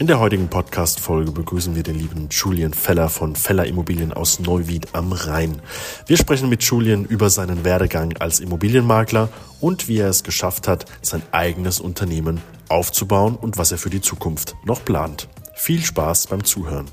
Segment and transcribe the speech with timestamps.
[0.00, 4.94] In der heutigen Podcast-Folge begrüßen wir den lieben Julian Feller von Feller Immobilien aus Neuwied
[4.94, 5.60] am Rhein.
[6.06, 9.28] Wir sprechen mit Julian über seinen Werdegang als Immobilienmakler
[9.60, 12.40] und wie er es geschafft hat, sein eigenes Unternehmen
[12.70, 15.28] aufzubauen und was er für die Zukunft noch plant.
[15.54, 16.86] Viel Spaß beim Zuhören.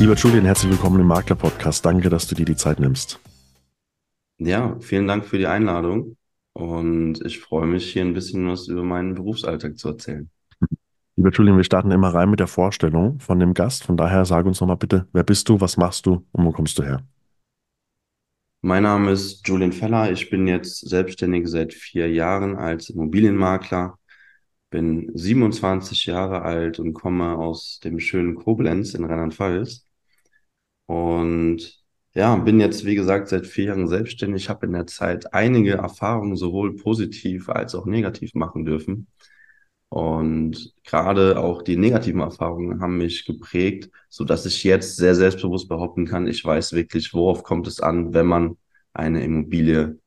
[0.00, 1.84] Lieber Julian, herzlich willkommen im Makler-Podcast.
[1.84, 3.18] Danke, dass du dir die Zeit nimmst.
[4.38, 6.16] Ja, vielen Dank für die Einladung
[6.52, 10.30] und ich freue mich, hier ein bisschen was über meinen Berufsalltag zu erzählen.
[11.16, 13.82] Lieber Julian, wir starten immer rein mit der Vorstellung von dem Gast.
[13.82, 16.78] Von daher sag uns nochmal bitte, wer bist du, was machst du und wo kommst
[16.78, 17.02] du her?
[18.60, 20.12] Mein Name ist Julian Feller.
[20.12, 23.98] Ich bin jetzt selbstständig seit vier Jahren als Immobilienmakler,
[24.70, 29.87] bin 27 Jahre alt und komme aus dem schönen Koblenz in Rheinland-Pfalz.
[30.88, 35.74] Und ja, bin jetzt, wie gesagt, seit vier Jahren selbstständig, habe in der Zeit einige
[35.74, 39.06] Erfahrungen sowohl positiv als auch negativ machen dürfen.
[39.90, 45.68] Und gerade auch die negativen Erfahrungen haben mich geprägt, so dass ich jetzt sehr selbstbewusst
[45.68, 48.56] behaupten kann, ich weiß wirklich, worauf kommt es an, wenn man
[48.94, 49.98] eine Immobilie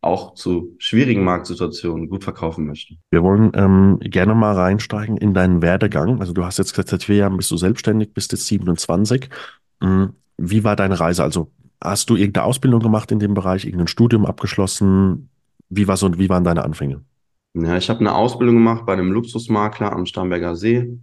[0.00, 2.96] auch zu schwierigen Marktsituationen gut verkaufen möchte.
[3.10, 6.20] Wir wollen ähm, gerne mal reinsteigen in deinen Werdegang.
[6.20, 9.30] Also du hast jetzt gesagt, seit vier Jahren bist du selbstständig, bist jetzt 27.
[10.36, 11.22] Wie war deine Reise?
[11.22, 15.28] Also hast du irgendeine Ausbildung gemacht in dem Bereich, irgendein Studium abgeschlossen?
[15.68, 17.02] Wie war so, wie waren deine Anfänge?
[17.54, 20.98] Ja, ich habe eine Ausbildung gemacht bei einem Luxusmakler am Starnberger See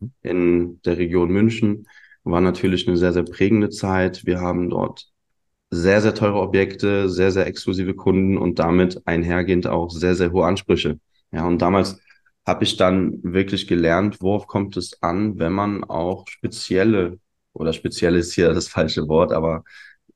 [0.00, 0.12] mhm.
[0.22, 1.86] in der Region München.
[2.24, 4.24] War natürlich eine sehr, sehr prägende Zeit.
[4.24, 5.08] Wir haben dort
[5.70, 10.46] sehr, sehr teure Objekte, sehr, sehr exklusive Kunden und damit einhergehend auch sehr, sehr hohe
[10.46, 10.98] Ansprüche.
[11.32, 12.00] Ja, und damals
[12.46, 17.18] habe ich dann wirklich gelernt, worauf kommt es an, wenn man auch spezielle
[17.54, 19.64] oder speziell ist hier das falsche Wort, aber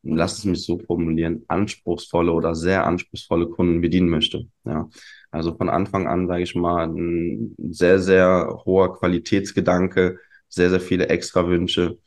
[0.02, 4.46] lass es mich so formulieren, anspruchsvolle oder sehr anspruchsvolle Kunden bedienen möchte.
[4.64, 4.88] Ja.
[5.30, 10.18] Also von Anfang an, sage ich mal, ein sehr, sehr hoher Qualitätsgedanke,
[10.48, 11.98] sehr, sehr viele Extrawünsche.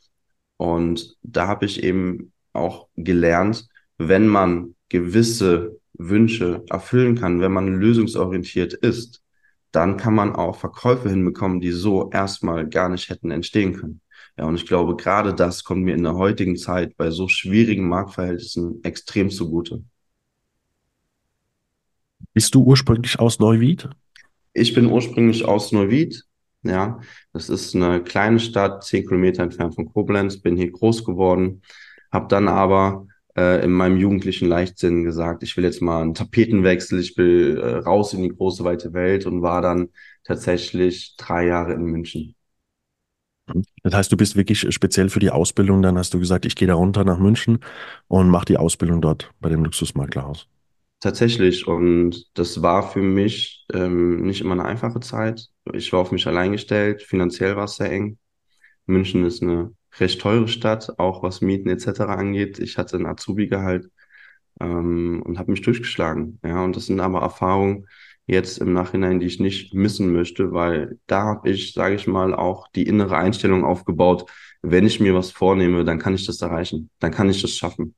[0.56, 3.68] Und da habe ich eben auch gelernt,
[3.98, 9.22] wenn man gewisse Wünsche erfüllen kann, wenn man lösungsorientiert ist,
[9.70, 14.01] dann kann man auch Verkäufe hinbekommen, die so erstmal gar nicht hätten entstehen können.
[14.38, 17.88] Ja, und ich glaube, gerade das kommt mir in der heutigen Zeit bei so schwierigen
[17.88, 19.84] Marktverhältnissen extrem zugute.
[22.32, 23.90] Bist du ursprünglich aus Neuwied?
[24.54, 26.24] Ich bin ursprünglich aus Neuwied.
[26.62, 27.00] Ja,
[27.32, 30.40] das ist eine kleine Stadt, zehn Kilometer entfernt von Koblenz.
[30.40, 31.62] Bin hier groß geworden,
[32.10, 33.06] habe dann aber
[33.36, 37.76] äh, in meinem jugendlichen Leichtsinn gesagt, ich will jetzt mal einen Tapetenwechsel, ich will äh,
[37.78, 39.88] raus in die große weite Welt und war dann
[40.24, 42.34] tatsächlich drei Jahre in München.
[43.82, 46.68] Das heißt, du bist wirklich speziell für die Ausbildung, dann hast du gesagt, ich gehe
[46.68, 47.58] da runter nach München
[48.08, 50.48] und mache die Ausbildung dort bei dem Luxusmaklerhaus.
[51.00, 51.66] Tatsächlich.
[51.66, 55.48] Und das war für mich ähm, nicht immer eine einfache Zeit.
[55.72, 57.02] Ich war auf mich allein gestellt.
[57.02, 58.18] Finanziell war es sehr eng.
[58.86, 62.02] München ist eine recht teure Stadt, auch was Mieten etc.
[62.02, 62.58] angeht.
[62.60, 63.90] Ich hatte ein Azubi-Gehalt
[64.60, 66.38] ähm, und habe mich durchgeschlagen.
[66.44, 67.88] Ja, und das sind aber Erfahrungen,
[68.26, 72.34] jetzt im Nachhinein, die ich nicht missen möchte, weil da habe ich, sage ich mal,
[72.34, 74.30] auch die innere Einstellung aufgebaut,
[74.62, 77.96] wenn ich mir was vornehme, dann kann ich das erreichen, dann kann ich das schaffen.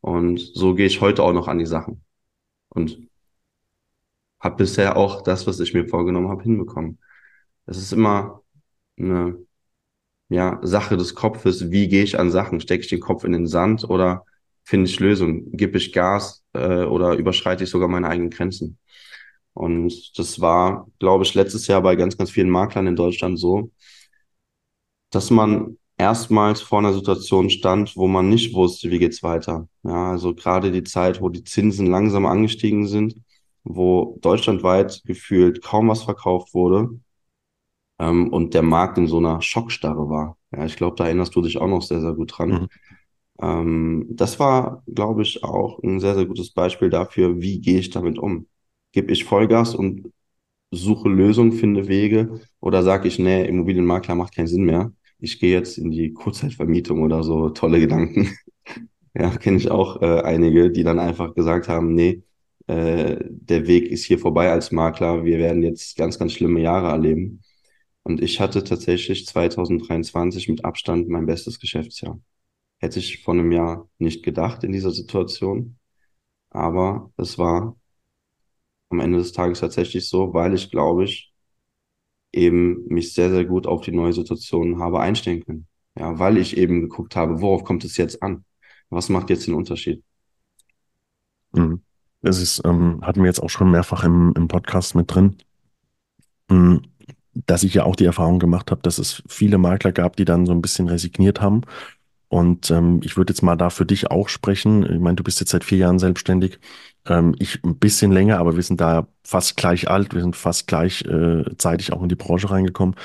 [0.00, 2.04] Und so gehe ich heute auch noch an die Sachen.
[2.68, 3.08] Und
[4.40, 6.98] habe bisher auch das, was ich mir vorgenommen habe, hinbekommen.
[7.66, 8.42] Es ist immer
[8.98, 9.38] eine
[10.28, 12.60] ja, Sache des Kopfes, wie gehe ich an Sachen?
[12.60, 14.24] Stecke ich den Kopf in den Sand oder
[14.64, 15.50] finde ich Lösungen?
[15.52, 18.78] Gib ich Gas äh, oder überschreite ich sogar meine eigenen Grenzen?
[19.58, 23.72] Und das war, glaube ich, letztes Jahr bei ganz, ganz vielen Maklern in Deutschland so,
[25.10, 29.68] dass man erstmals vor einer Situation stand, wo man nicht wusste, wie geht's weiter.
[29.82, 33.16] Ja, also gerade die Zeit, wo die Zinsen langsam angestiegen sind,
[33.64, 36.90] wo deutschlandweit gefühlt kaum was verkauft wurde
[37.98, 40.36] ähm, und der Markt in so einer Schockstarre war.
[40.52, 42.50] Ja, ich glaube, da erinnerst du dich auch noch sehr, sehr gut dran.
[42.50, 42.68] Mhm.
[43.40, 47.90] Ähm, das war, glaube ich, auch ein sehr, sehr gutes Beispiel dafür, wie gehe ich
[47.90, 48.46] damit um
[48.98, 50.12] gebe ich Vollgas und
[50.72, 54.92] suche Lösungen, finde Wege oder sage ich, nee, Immobilienmakler macht keinen Sinn mehr.
[55.20, 58.36] Ich gehe jetzt in die Kurzzeitvermietung oder so, tolle Gedanken.
[59.14, 62.24] ja, kenne ich auch äh, einige, die dann einfach gesagt haben, nee,
[62.66, 66.88] äh, der Weg ist hier vorbei als Makler, wir werden jetzt ganz, ganz schlimme Jahre
[66.88, 67.42] erleben.
[68.02, 72.20] Und ich hatte tatsächlich 2023 mit Abstand mein bestes Geschäftsjahr.
[72.80, 75.78] Hätte ich vor einem Jahr nicht gedacht in dieser Situation.
[76.50, 77.77] Aber es war
[78.90, 81.32] am Ende des Tages tatsächlich so, weil ich, glaube ich,
[82.32, 85.66] eben mich sehr, sehr gut auf die neue Situation habe einstellen können.
[85.98, 88.44] Ja, weil ich eben geguckt habe, worauf kommt es jetzt an?
[88.90, 90.02] Was macht jetzt den Unterschied?
[91.52, 91.82] Mhm.
[92.20, 95.36] Das ist, ähm, hatten wir jetzt auch schon mehrfach im, im Podcast mit drin,
[96.50, 96.82] mhm.
[97.34, 100.46] dass ich ja auch die Erfahrung gemacht habe, dass es viele Makler gab, die dann
[100.46, 101.62] so ein bisschen resigniert haben
[102.28, 104.82] und ähm, ich würde jetzt mal da für dich auch sprechen.
[104.84, 106.58] Ich meine, du bist jetzt seit vier Jahren selbstständig.
[107.06, 110.14] Ähm, ich ein bisschen länger, aber wir sind da fast gleich alt.
[110.14, 112.96] Wir sind fast gleichzeitig äh, auch in die Branche reingekommen.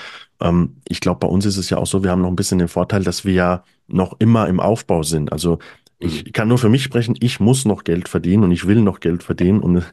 [0.42, 2.60] Ähm, ich glaube, bei uns ist es ja auch so, wir haben noch ein bisschen
[2.60, 5.32] den Vorteil, dass wir ja noch immer im Aufbau sind.
[5.32, 5.60] Also
[6.00, 6.32] ich mhm.
[6.34, 9.24] kann nur für mich sprechen, ich muss noch Geld verdienen und ich will noch Geld
[9.24, 9.62] verdienen.
[9.62, 9.84] Und,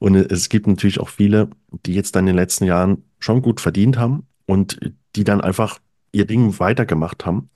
[0.00, 1.48] und es gibt natürlich auch viele,
[1.86, 4.80] die jetzt dann in den letzten Jahren schon gut verdient haben und
[5.14, 5.78] die dann einfach
[6.10, 7.50] ihr Ding weitergemacht haben.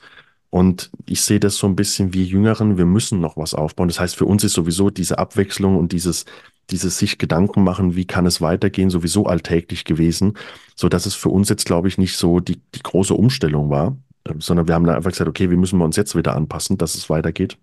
[0.54, 3.88] Und ich sehe das so ein bisschen wie Jüngeren, wir müssen noch was aufbauen.
[3.88, 6.26] Das heißt, für uns ist sowieso diese Abwechslung und dieses,
[6.70, 10.34] dieses sich Gedanken machen, wie kann es weitergehen, sowieso alltäglich gewesen,
[10.76, 13.96] so dass es für uns jetzt, glaube ich, nicht so die, die große Umstellung war,
[14.28, 16.78] ähm, sondern wir haben da einfach gesagt, okay, wie müssen wir uns jetzt wieder anpassen,
[16.78, 17.58] dass es weitergeht.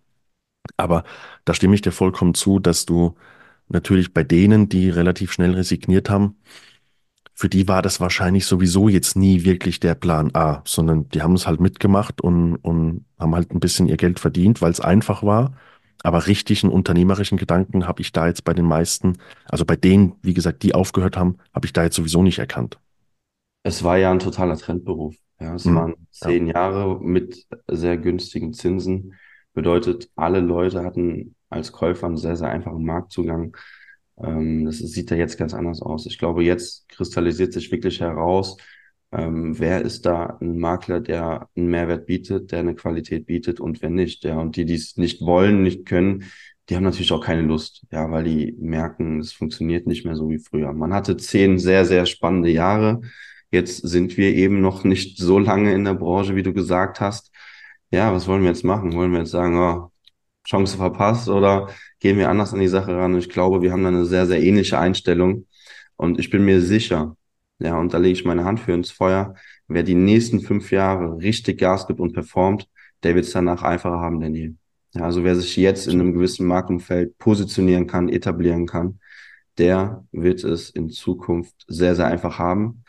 [0.75, 1.05] Aber
[1.45, 3.15] da stimme ich dir vollkommen zu, dass du
[3.69, 6.35] natürlich bei denen, die relativ schnell resigniert haben,
[7.41, 11.33] für die war das wahrscheinlich sowieso jetzt nie wirklich der Plan A, sondern die haben
[11.33, 15.23] es halt mitgemacht und, und haben halt ein bisschen ihr Geld verdient, weil es einfach
[15.23, 15.57] war.
[16.03, 20.35] Aber richtigen unternehmerischen Gedanken habe ich da jetzt bei den meisten, also bei denen, wie
[20.35, 22.77] gesagt, die aufgehört haben, habe ich da jetzt sowieso nicht erkannt.
[23.63, 25.15] Es war ja ein totaler Trendberuf.
[25.39, 25.75] Ja, es mhm.
[25.75, 26.53] waren zehn ja.
[26.53, 29.15] Jahre mit sehr günstigen Zinsen.
[29.55, 33.57] Bedeutet, alle Leute hatten als Käufer einen sehr, sehr einfachen Marktzugang.
[34.23, 36.05] Ähm, das sieht ja jetzt ganz anders aus.
[36.05, 38.57] Ich glaube, jetzt kristallisiert sich wirklich heraus,
[39.11, 43.81] ähm, wer ist da ein Makler, der einen Mehrwert bietet, der eine Qualität bietet und
[43.81, 44.23] wer nicht.
[44.23, 46.25] Ja, und die, die es nicht wollen, nicht können,
[46.69, 50.29] die haben natürlich auch keine Lust, ja, weil die merken, es funktioniert nicht mehr so
[50.29, 50.71] wie früher.
[50.73, 53.01] Man hatte zehn sehr, sehr spannende Jahre.
[53.51, 57.31] Jetzt sind wir eben noch nicht so lange in der Branche, wie du gesagt hast.
[57.91, 58.93] Ja, was wollen wir jetzt machen?
[58.93, 59.91] Wollen wir jetzt sagen, oh,
[60.47, 61.69] Chance verpasst oder
[62.01, 63.17] gehen wir anders an die Sache ran?
[63.17, 65.47] Ich glaube, wir haben da eine sehr, sehr ähnliche Einstellung.
[65.95, 67.15] Und ich bin mir sicher,
[67.59, 69.35] ja, und da lege ich meine Hand für ins Feuer,
[69.67, 72.67] wer die nächsten fünf Jahre richtig Gas gibt und performt,
[73.03, 74.53] der wird es danach einfacher haben denn je.
[74.93, 78.99] Ja, also wer sich jetzt in einem gewissen Marktumfeld positionieren kann, etablieren kann,
[79.57, 82.83] der wird es in Zukunft sehr, sehr einfach haben.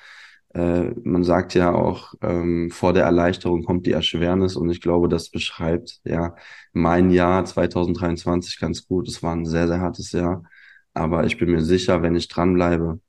[0.55, 5.09] Äh, man sagt ja auch, ähm, vor der Erleichterung kommt die Erschwernis und ich glaube,
[5.09, 6.37] das beschreibt ja
[6.73, 9.09] mein Jahr 2023 ganz gut.
[9.09, 10.45] Es war ein sehr, sehr hartes Jahr,
[10.95, 13.01] aber ich bin mir sicher, wenn ich dranbleibe,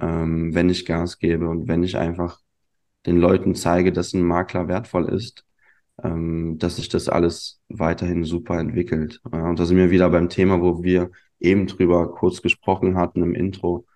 [0.00, 2.40] ähm, wenn ich Gas gebe und wenn ich einfach
[3.06, 5.44] den Leuten zeige, dass ein Makler wertvoll ist,
[6.02, 9.20] ähm, dass sich das alles weiterhin super entwickelt.
[9.32, 13.22] Ja, und da sind wir wieder beim Thema, wo wir eben drüber kurz gesprochen hatten
[13.22, 13.86] im Intro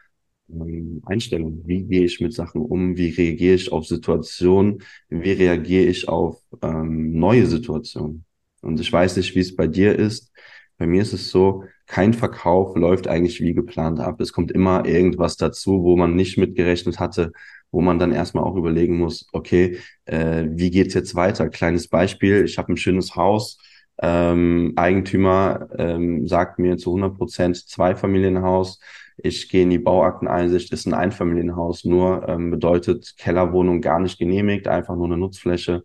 [0.50, 1.62] ähm, Einstellung.
[1.66, 2.96] Wie gehe ich mit Sachen um?
[2.96, 4.82] Wie reagiere ich auf Situationen?
[5.08, 8.24] Wie reagiere ich auf ähm, neue Situationen?
[8.62, 10.32] Und ich weiß nicht, wie es bei dir ist.
[10.78, 14.20] Bei mir ist es so, kein Verkauf läuft eigentlich wie geplant ab.
[14.20, 17.32] Es kommt immer irgendwas dazu, wo man nicht mitgerechnet hatte,
[17.70, 21.48] wo man dann erstmal auch überlegen muss, okay, äh, wie geht's jetzt weiter?
[21.48, 23.58] Kleines Beispiel, ich habe ein schönes Haus,
[24.02, 28.80] ähm, Eigentümer ähm, sagt mir zu 100 Prozent Zweifamilienhaus,
[29.16, 34.68] ich gehe in die Bauakteneinsicht, ist ein Einfamilienhaus, nur ähm, bedeutet Kellerwohnung gar nicht genehmigt,
[34.68, 35.84] einfach nur eine Nutzfläche.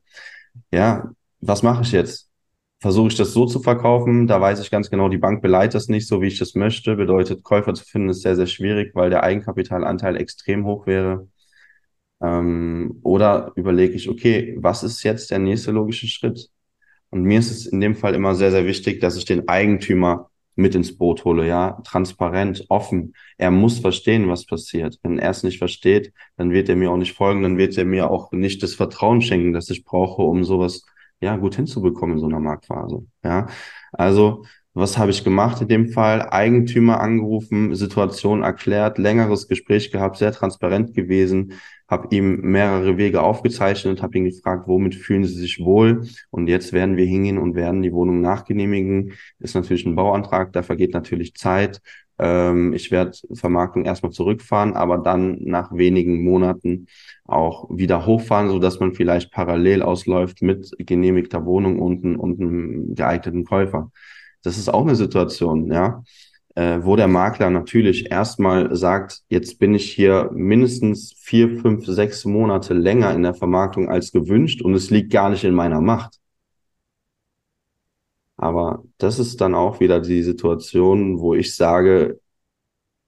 [0.71, 2.29] Ja, was mache ich jetzt?
[2.79, 4.27] Versuche ich das so zu verkaufen?
[4.27, 6.95] Da weiß ich ganz genau, die Bank beleidigt das nicht so, wie ich das möchte.
[6.95, 11.27] Bedeutet, Käufer zu finden ist sehr, sehr schwierig, weil der Eigenkapitalanteil extrem hoch wäre.
[12.21, 16.49] Ähm, oder überlege ich, okay, was ist jetzt der nächste logische Schritt?
[17.11, 20.30] Und mir ist es in dem Fall immer sehr, sehr wichtig, dass ich den Eigentümer
[20.55, 23.13] mit ins Boot hole, ja, transparent, offen.
[23.37, 24.99] Er muss verstehen, was passiert.
[25.03, 27.85] Wenn er es nicht versteht, dann wird er mir auch nicht folgen, dann wird er
[27.85, 30.85] mir auch nicht das Vertrauen schenken, das ich brauche, um sowas,
[31.21, 33.47] ja, gut hinzubekommen in so einer Marktphase, ja.
[33.93, 36.29] Also, was habe ich gemacht in dem Fall?
[36.29, 41.53] Eigentümer angerufen, Situation erklärt, längeres Gespräch gehabt, sehr transparent gewesen,
[41.89, 46.07] habe ihm mehrere Wege aufgezeichnet, habe ihn gefragt, womit fühlen Sie sich wohl?
[46.29, 49.13] Und jetzt werden wir hingehen und werden die Wohnung nachgenehmigen.
[49.39, 51.81] Ist natürlich ein Bauantrag, da vergeht natürlich Zeit.
[52.17, 56.87] Ähm, ich werde Vermarktung erstmal zurückfahren, aber dann nach wenigen Monaten
[57.25, 62.95] auch wieder hochfahren, so dass man vielleicht parallel ausläuft mit genehmigter Wohnung unten und einem
[62.95, 63.91] geeigneten Käufer.
[64.43, 66.03] Das ist auch eine Situation, ja
[66.55, 72.25] äh, wo der Makler natürlich erstmal sagt, jetzt bin ich hier mindestens vier, fünf, sechs
[72.25, 76.19] Monate länger in der Vermarktung als gewünscht und es liegt gar nicht in meiner Macht.
[78.37, 82.19] Aber das ist dann auch wieder die Situation, wo ich sage,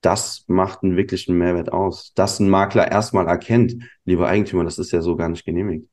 [0.02, 2.14] das macht einen wirklichen Mehrwert aus.
[2.16, 3.76] Dass ein Makler erstmal erkennt,
[4.06, 5.88] lieber Eigentümer, das ist ja so gar nicht genehmigt.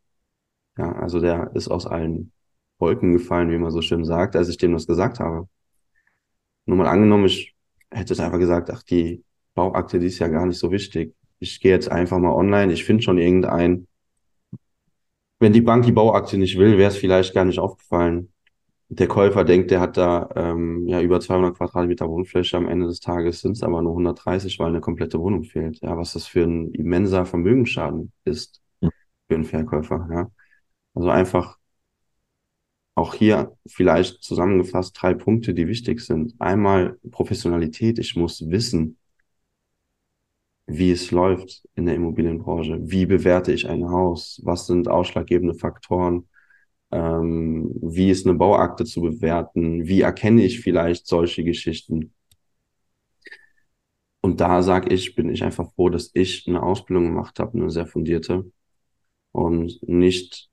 [0.79, 2.33] Ja, also der ist aus allen
[2.81, 5.49] Wolken gefallen, wie man so schön sagt, als ich dem das gesagt habe.
[6.67, 7.55] Nur mal angenommen, ich
[7.91, 11.15] hätte es einfach gesagt, ach, die Bauakte, die ist ja gar nicht so wichtig.
[11.39, 13.87] Ich gehe jetzt einfach mal online, ich finde schon irgendein.
[15.39, 18.33] Wenn die Bank die Bauakte nicht will, wäre es vielleicht gar nicht aufgefallen.
[18.89, 22.57] Der Käufer denkt, der hat da ähm, ja über 200 Quadratmeter Wohnfläche.
[22.57, 25.81] Am Ende des Tages sind es aber nur 130, weil eine komplette Wohnung fehlt.
[25.81, 28.61] Ja, was das für ein immenser Vermögensschaden ist
[29.29, 30.09] für einen Verkäufer.
[30.13, 30.31] Ja,
[30.95, 31.60] also einfach
[33.01, 36.35] auch hier vielleicht zusammengefasst drei Punkte, die wichtig sind.
[36.39, 37.99] Einmal Professionalität.
[37.99, 38.99] Ich muss wissen,
[40.67, 42.79] wie es läuft in der Immobilienbranche.
[42.83, 44.41] Wie bewerte ich ein Haus?
[44.45, 46.29] Was sind ausschlaggebende Faktoren?
[46.93, 49.87] Ähm, wie ist eine Bauakte zu bewerten?
[49.87, 52.13] Wie erkenne ich vielleicht solche Geschichten?
[54.21, 57.71] Und da sage ich, bin ich einfach froh, dass ich eine Ausbildung gemacht habe, eine
[57.71, 58.51] sehr fundierte
[59.33, 60.51] und nicht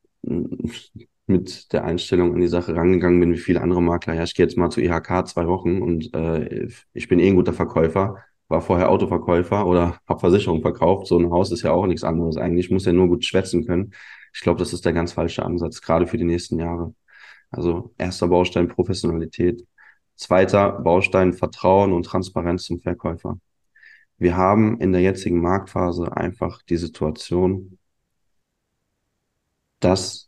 [1.28, 4.14] mit der Einstellung an die Sache rangegangen bin, wie viele andere Makler.
[4.16, 7.36] Ja, ich gehe jetzt mal zu IHK zwei Wochen und äh, ich bin eh ein
[7.36, 8.18] guter Verkäufer,
[8.48, 11.08] war vorher Autoverkäufer oder habe Versicherung verkauft.
[11.08, 12.68] So ein Haus ist ja auch nichts anderes eigentlich.
[12.68, 13.94] Ich muss ja nur gut schwätzen können.
[14.34, 16.96] Ich glaube, das ist der ganz falsche Ansatz, gerade für die nächsten Jahre.
[17.52, 19.66] Also erster Baustein Professionalität.
[20.16, 23.40] Zweiter Baustein Vertrauen und Transparenz zum Verkäufer.
[24.18, 27.78] Wir haben in der jetzigen Marktphase einfach die Situation,
[29.80, 30.27] dass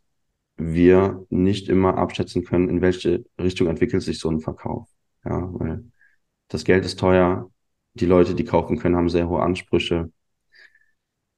[0.60, 4.88] wir nicht immer abschätzen können, in welche Richtung entwickelt sich so ein Verkauf.
[5.24, 5.84] Ja, weil
[6.48, 7.50] das Geld ist teuer,
[7.94, 10.10] die Leute, die kaufen können, haben sehr hohe Ansprüche.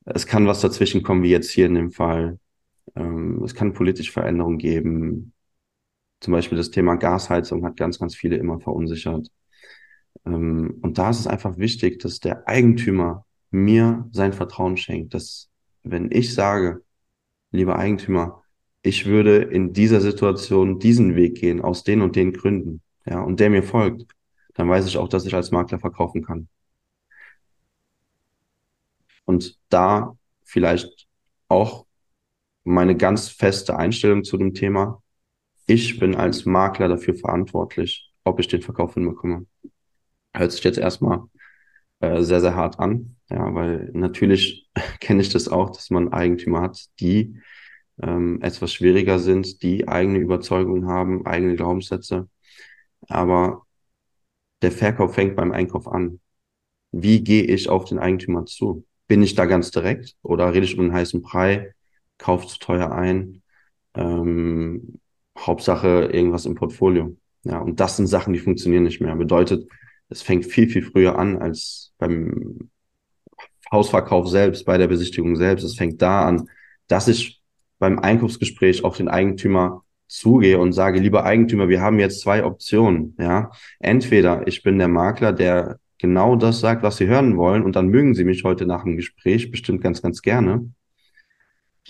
[0.04, 2.38] Es kann was dazwischen kommen, wie jetzt hier in dem Fall.
[2.96, 5.32] Ähm, es kann politische Veränderungen geben.
[6.20, 9.28] Zum Beispiel das Thema Gasheizung hat ganz, ganz viele immer verunsichert.
[10.26, 15.50] Ähm, und da ist es einfach wichtig, dass der Eigentümer mir sein Vertrauen schenkt, dass
[15.82, 16.82] wenn ich sage,
[17.50, 18.41] lieber Eigentümer,
[18.82, 23.40] ich würde in dieser Situation diesen Weg gehen, aus den und den Gründen, ja, und
[23.40, 24.06] der mir folgt,
[24.54, 26.48] dann weiß ich auch, dass ich als Makler verkaufen kann.
[29.24, 31.06] Und da vielleicht
[31.48, 31.86] auch
[32.64, 35.02] meine ganz feste Einstellung zu dem Thema.
[35.66, 39.46] Ich bin als Makler dafür verantwortlich, ob ich den Verkauf hinbekomme.
[40.34, 41.22] Hört sich jetzt erstmal
[42.00, 44.68] äh, sehr, sehr hart an, ja, weil natürlich
[45.00, 47.40] kenne ich das auch, dass man Eigentümer hat, die
[48.00, 52.28] ähm, etwas schwieriger sind, die eigene Überzeugungen haben, eigene Glaubenssätze.
[53.08, 53.66] Aber
[54.62, 56.20] der Verkauf fängt beim Einkauf an.
[56.92, 58.86] Wie gehe ich auf den Eigentümer zu?
[59.08, 61.74] Bin ich da ganz direkt oder rede ich um einen heißen Brei,
[62.18, 63.42] kaufe zu teuer ein,
[63.94, 65.00] ähm,
[65.38, 67.16] Hauptsache irgendwas im Portfolio.
[67.44, 69.16] Ja, und das sind Sachen, die funktionieren nicht mehr.
[69.16, 69.68] Bedeutet,
[70.08, 72.70] es fängt viel, viel früher an als beim
[73.70, 75.64] Hausverkauf selbst, bei der Besichtigung selbst.
[75.64, 76.48] Es fängt da an,
[76.86, 77.41] dass ich
[77.82, 83.16] beim Einkaufsgespräch auf den Eigentümer zugehe und sage, lieber Eigentümer, wir haben jetzt zwei Optionen,
[83.18, 83.50] ja.
[83.80, 87.88] Entweder ich bin der Makler, der genau das sagt, was Sie hören wollen, und dann
[87.88, 90.72] mögen Sie mich heute nach dem Gespräch bestimmt ganz, ganz gerne,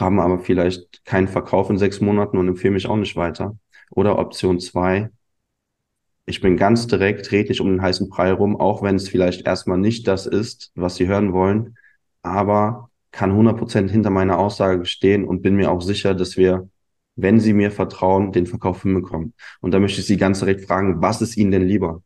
[0.00, 3.58] haben aber vielleicht keinen Verkauf in sechs Monaten und empfehlen mich auch nicht weiter.
[3.90, 5.10] Oder Option zwei,
[6.24, 9.46] ich bin ganz direkt, rede nicht um den heißen Brei rum, auch wenn es vielleicht
[9.46, 11.76] erstmal nicht das ist, was Sie hören wollen,
[12.22, 16.68] aber kann 100% hinter meiner Aussage stehen und bin mir auch sicher, dass wir,
[17.14, 19.34] wenn Sie mir vertrauen, den Verkauf hinbekommen.
[19.60, 22.02] Und da möchte ich Sie ganz direkt fragen, was ist Ihnen denn lieber?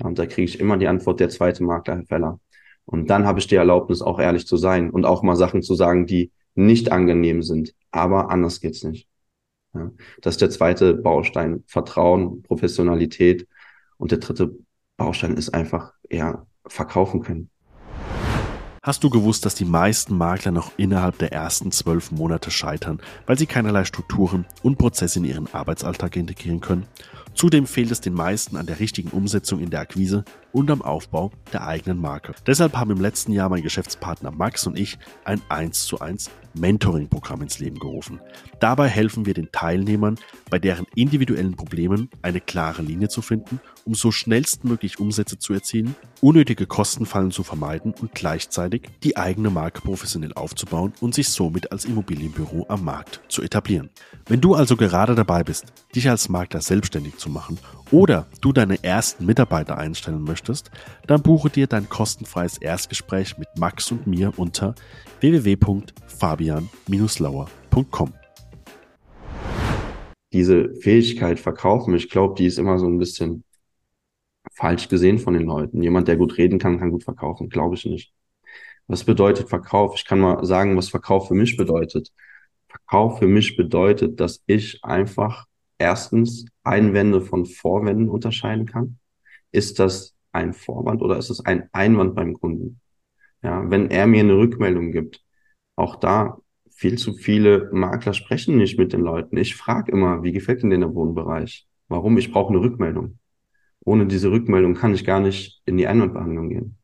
[0.00, 2.40] Ja, und da kriege ich immer die Antwort, der zweite Makler, Herr Feller.
[2.84, 5.74] Und dann habe ich die Erlaubnis, auch ehrlich zu sein und auch mal Sachen zu
[5.74, 7.74] sagen, die nicht angenehm sind.
[7.90, 9.08] Aber anders geht's nicht.
[9.74, 9.90] Ja,
[10.22, 11.64] das ist der zweite Baustein.
[11.66, 13.48] Vertrauen, Professionalität.
[13.96, 14.56] Und der dritte
[14.96, 17.50] Baustein ist einfach, ja, verkaufen können.
[18.84, 23.38] Hast du gewusst, dass die meisten Makler noch innerhalb der ersten zwölf Monate scheitern, weil
[23.38, 26.84] sie keinerlei Strukturen und Prozesse in ihren Arbeitsalltag integrieren können?
[27.32, 31.32] Zudem fehlt es den meisten an der richtigen Umsetzung in der Akquise und am Aufbau
[31.52, 32.32] der eigenen Marke.
[32.46, 37.42] Deshalb haben im letzten Jahr mein Geschäftspartner Max und ich ein 1 zu 1 Mentoring-Programm
[37.42, 38.20] ins Leben gerufen.
[38.60, 40.16] Dabei helfen wir den Teilnehmern,
[40.50, 45.96] bei deren individuellen Problemen eine klare Linie zu finden, um so schnellstmöglich Umsätze zu erzielen,
[46.20, 51.84] unnötige Kostenfallen zu vermeiden und gleichzeitig die eigene Marke professionell aufzubauen und sich somit als
[51.84, 53.90] Immobilienbüro am Markt zu etablieren.
[54.26, 57.58] Wenn du also gerade dabei bist, dich als Makler selbstständig zu machen
[57.94, 60.72] oder du deine ersten Mitarbeiter einstellen möchtest,
[61.06, 64.74] dann buche dir dein kostenfreies Erstgespräch mit Max und mir unter
[65.20, 68.12] www.fabian-lauer.com.
[70.32, 73.44] Diese Fähigkeit verkaufen, ich glaube, die ist immer so ein bisschen
[74.54, 75.80] falsch gesehen von den Leuten.
[75.80, 77.48] Jemand, der gut reden kann, kann gut verkaufen.
[77.48, 78.12] Glaube ich nicht.
[78.88, 79.94] Was bedeutet Verkauf?
[79.94, 82.10] Ich kann mal sagen, was Verkauf für mich bedeutet.
[82.66, 85.46] Verkauf für mich bedeutet, dass ich einfach
[85.84, 88.98] erstens Einwände von Vorwänden unterscheiden kann.
[89.52, 92.80] Ist das ein Vorwand oder ist es ein Einwand beim Kunden?
[93.42, 95.22] Ja, wenn er mir eine Rückmeldung gibt,
[95.76, 96.38] auch da
[96.70, 99.36] viel zu viele Makler sprechen nicht mit den Leuten.
[99.36, 101.66] Ich frage immer, wie gefällt Ihnen der Wohnbereich?
[101.88, 102.16] Warum?
[102.16, 103.18] Ich brauche eine Rückmeldung.
[103.84, 106.78] Ohne diese Rückmeldung kann ich gar nicht in die Einwandbehandlung gehen.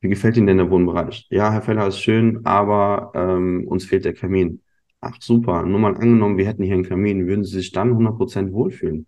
[0.00, 1.28] Wie gefällt Ihnen denn der Wohnbereich?
[1.30, 4.60] Ja, Herr Feller ist schön, aber ähm, uns fehlt der Kamin.
[5.00, 8.52] Ach super, nur mal angenommen, wir hätten hier einen Kamin, würden Sie sich dann 100%
[8.52, 9.06] wohlfühlen?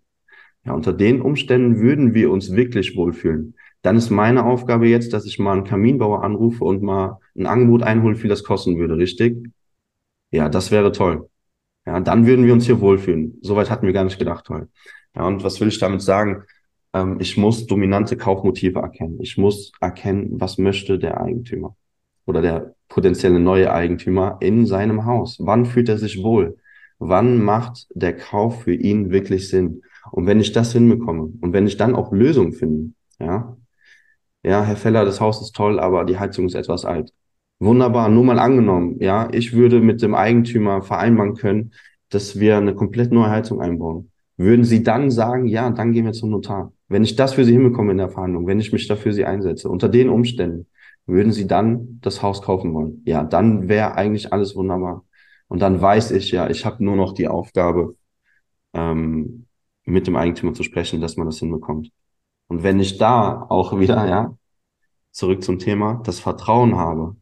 [0.65, 3.55] Ja, unter den Umständen würden wir uns wirklich wohlfühlen.
[3.81, 7.83] Dann ist meine Aufgabe jetzt, dass ich mal einen Kaminbauer anrufe und mal ein Angebot
[7.83, 9.51] einhole, wie das kosten würde, richtig?
[10.31, 11.29] Ja, das wäre toll.
[11.85, 13.39] Ja, dann würden wir uns hier wohlfühlen.
[13.41, 14.69] Soweit hatten wir gar nicht gedacht heute.
[15.15, 16.43] Ja, und was will ich damit sagen?
[16.93, 19.19] Ähm, ich muss dominante Kaufmotive erkennen.
[19.21, 21.75] Ich muss erkennen, was möchte der Eigentümer
[22.25, 25.37] oder der potenzielle neue Eigentümer in seinem Haus.
[25.39, 26.57] Wann fühlt er sich wohl?
[26.99, 29.81] Wann macht der Kauf für ihn wirklich Sinn?
[30.11, 33.55] Und wenn ich das hinbekomme und wenn ich dann auch Lösungen finde, ja,
[34.43, 37.13] ja, Herr Feller, das Haus ist toll, aber die Heizung ist etwas alt.
[37.59, 41.71] Wunderbar, nur mal angenommen, ja, ich würde mit dem Eigentümer vereinbaren können,
[42.09, 44.11] dass wir eine komplett neue Heizung einbauen.
[44.35, 46.73] Würden Sie dann sagen, ja, dann gehen wir zum Notar.
[46.89, 49.69] Wenn ich das für Sie hinbekomme in der Verhandlung, wenn ich mich dafür Sie einsetze,
[49.69, 50.67] unter den Umständen,
[51.05, 53.01] würden Sie dann das Haus kaufen wollen?
[53.05, 55.05] Ja, dann wäre eigentlich alles wunderbar.
[55.47, 57.95] Und dann weiß ich ja, ich habe nur noch die Aufgabe,
[58.73, 59.47] ähm,
[59.85, 61.91] mit dem Eigentümer zu sprechen, dass man das hinbekommt.
[62.47, 64.37] Und wenn ich da auch wieder, ja,
[65.11, 67.15] zurück zum Thema, das Vertrauen habe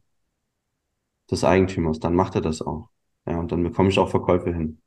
[1.30, 2.90] des Eigentümers, dann macht er das auch.
[3.26, 4.80] Ja, und dann bekomme ich auch Verkäufe hin.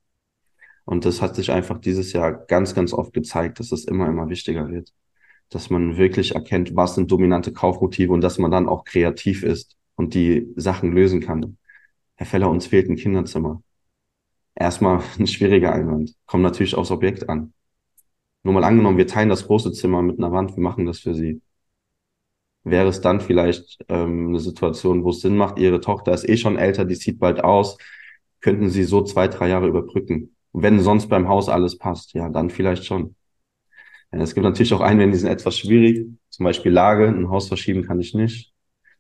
[0.86, 4.30] Und das hat sich einfach dieses Jahr ganz, ganz oft gezeigt, dass es immer, immer
[4.30, 4.94] wichtiger wird.
[5.54, 9.78] Dass man wirklich erkennt, was sind dominante Kaufmotive und dass man dann auch kreativ ist
[9.96, 11.58] und die Sachen lösen kann.
[12.16, 13.62] Herr Feller, uns fehlt ein Kinderzimmer.
[14.56, 16.16] Erstmal ein schwieriger Einwand.
[16.26, 17.54] Kommt natürlich aufs Objekt an.
[18.44, 21.16] Nur mal angenommen, wir teilen das große Zimmer mit einer Wand, wir machen das für
[21.16, 21.42] Sie.
[22.64, 26.38] Wäre es dann vielleicht ähm, eine Situation, wo es Sinn macht, Ihre Tochter ist eh
[26.38, 27.78] schon älter, die sieht bald aus,
[28.42, 30.36] könnten Sie so zwei, drei Jahre überbrücken.
[30.54, 33.16] Wenn sonst beim Haus alles passt, ja, dann vielleicht schon.
[34.22, 36.08] Es gibt natürlich auch Einwände, die sind etwas schwierig.
[36.30, 38.54] Zum Beispiel Lage, ein Haus verschieben kann ich nicht.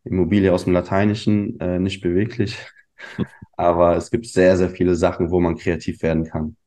[0.04, 2.58] Immobilie aus dem Lateinischen, äh, nicht beweglich.
[3.58, 6.58] Aber es gibt sehr, sehr viele Sachen, wo man kreativ werden kann.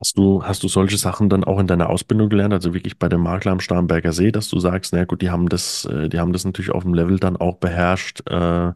[0.00, 3.08] Hast du, hast du solche Sachen dann auch in deiner Ausbildung gelernt, also wirklich bei
[3.08, 6.20] dem Makler am Starnberger See, dass du sagst, na gut, die haben das, äh, die
[6.20, 8.68] haben das natürlich auf dem Level dann auch beherrscht, äh,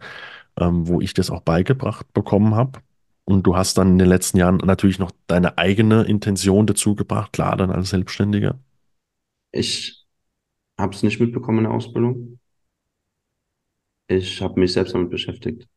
[0.61, 2.81] ähm, wo ich das auch beigebracht bekommen habe.
[3.29, 7.33] Und du hast dann in den letzten Jahren natürlich noch deine eigene Intention dazu gebracht,
[7.33, 8.59] klar, dann als Selbstständiger.
[9.53, 10.07] Ich
[10.79, 12.39] habe es nicht mitbekommen in der Ausbildung.
[14.07, 15.69] Ich habe mich selbst damit beschäftigt.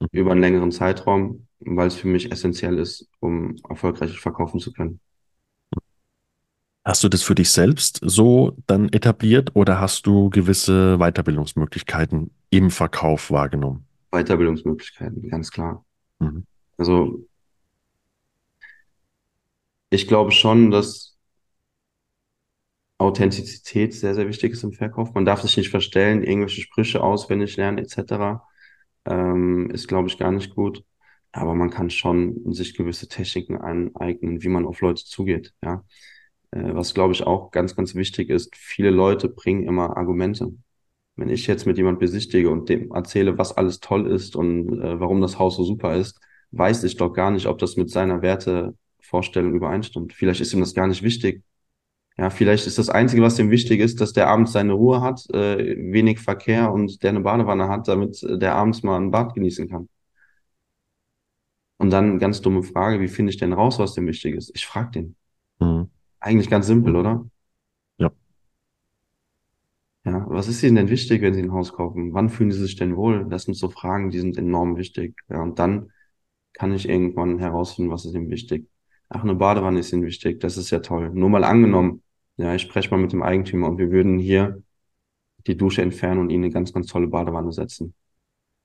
[0.00, 0.06] Mhm.
[0.12, 5.00] Über einen längeren Zeitraum weil es für mich essentiell ist, um erfolgreich verkaufen zu können.
[6.84, 12.70] Hast du das für dich selbst so dann etabliert oder hast du gewisse Weiterbildungsmöglichkeiten im
[12.70, 13.86] Verkauf wahrgenommen?
[14.10, 15.84] Weiterbildungsmöglichkeiten, ganz klar.
[16.18, 16.46] Mhm.
[16.78, 17.26] Also
[19.90, 21.18] ich glaube schon, dass
[22.98, 25.14] Authentizität sehr, sehr wichtig ist im Verkauf.
[25.14, 28.44] Man darf sich nicht verstellen, irgendwelche Sprüche auswendig lernen etc.
[29.06, 30.84] Ähm, ist, glaube ich, gar nicht gut.
[31.32, 35.84] Aber man kann schon sich gewisse Techniken aneignen, wie man auf Leute zugeht, ja.
[36.52, 40.52] Äh, was, glaube ich, auch ganz, ganz wichtig ist, viele Leute bringen immer Argumente.
[41.16, 45.00] Wenn ich jetzt mit jemand besichtige und dem erzähle, was alles toll ist und äh,
[45.00, 48.22] warum das Haus so super ist, weiß ich doch gar nicht, ob das mit seiner
[48.22, 50.12] Wertevorstellung übereinstimmt.
[50.12, 51.42] Vielleicht ist ihm das gar nicht wichtig.
[52.16, 55.24] Ja, vielleicht ist das Einzige, was ihm wichtig ist, dass der abends seine Ruhe hat,
[55.30, 59.68] äh, wenig Verkehr und der eine Badewanne hat, damit der abends mal ein Bad genießen
[59.68, 59.88] kann.
[61.78, 64.50] Und dann ganz dumme Frage, wie finde ich denn raus, was dem wichtig ist?
[64.54, 65.16] Ich frage den.
[65.60, 65.90] Mhm.
[66.18, 67.30] Eigentlich ganz simpel, oder?
[67.98, 68.10] Ja.
[70.04, 72.14] Ja, was ist Ihnen denn wichtig, wenn Sie ein Haus kaufen?
[72.14, 73.26] Wann fühlen Sie sich denn wohl?
[73.28, 75.14] Das sind so Fragen, die sind enorm wichtig.
[75.28, 75.92] Ja, und dann
[76.58, 78.68] kann ich irgendwann herausfinden, was ist ihm wichtig.
[79.08, 80.40] Ach, eine Badewanne ist Ihnen wichtig.
[80.40, 81.10] Das ist ja toll.
[81.14, 82.02] Nur mal angenommen,
[82.36, 84.62] ja, ich spreche mal mit dem Eigentümer und wir würden hier
[85.46, 87.94] die Dusche entfernen und Ihnen eine ganz, ganz tolle Badewanne setzen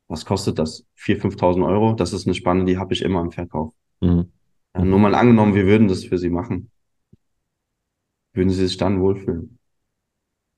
[0.07, 0.85] was kostet das?
[0.95, 1.93] 4.000, 5.000 Euro?
[1.93, 3.73] Das ist eine Spanne, die habe ich immer im Verkauf.
[4.01, 4.31] Mhm.
[4.75, 6.71] Ja, nur mal angenommen, wir würden das für Sie machen.
[8.33, 9.57] Würden Sie sich dann wohlfühlen?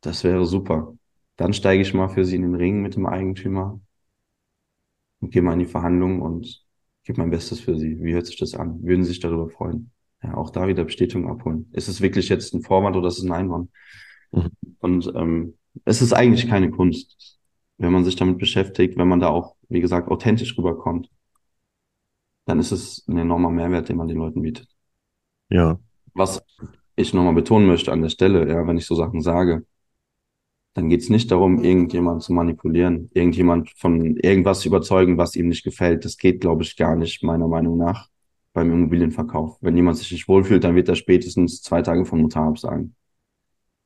[0.01, 0.93] Das wäre super.
[1.35, 3.79] Dann steige ich mal für Sie in den Ring mit dem Eigentümer
[5.21, 6.64] und gehe mal in die Verhandlungen und
[7.05, 8.01] gebe mein Bestes für Sie.
[8.03, 8.83] Wie hört sich das an?
[8.83, 9.91] Würden Sie sich darüber freuen?
[10.23, 11.69] Ja, auch da wieder Bestätigung abholen.
[11.71, 13.69] Ist es wirklich jetzt ein Vorwand oder ist es ein Einwand?
[14.31, 14.51] Mhm.
[14.79, 17.37] Und ähm, es ist eigentlich keine Kunst,
[17.77, 21.09] wenn man sich damit beschäftigt, wenn man da auch, wie gesagt, authentisch rüberkommt,
[22.45, 24.67] dann ist es ein enormer Mehrwert, den man den Leuten bietet.
[25.49, 25.79] Ja.
[26.13, 26.43] Was
[26.95, 29.65] ich nochmal betonen möchte an der Stelle, ja, wenn ich so Sachen sage,
[30.75, 35.47] dann geht es nicht darum, irgendjemand zu manipulieren, irgendjemand von irgendwas zu überzeugen, was ihm
[35.47, 36.03] nicht gefällt.
[36.03, 38.09] Das geht, glaube ich, gar nicht, meiner Meinung nach,
[38.51, 39.57] beim Immobilienverkauf.
[39.61, 42.93] Wenn jemand sich nicht wohlfühlt, dann wird er spätestens zwei Tage vom Notar absagen.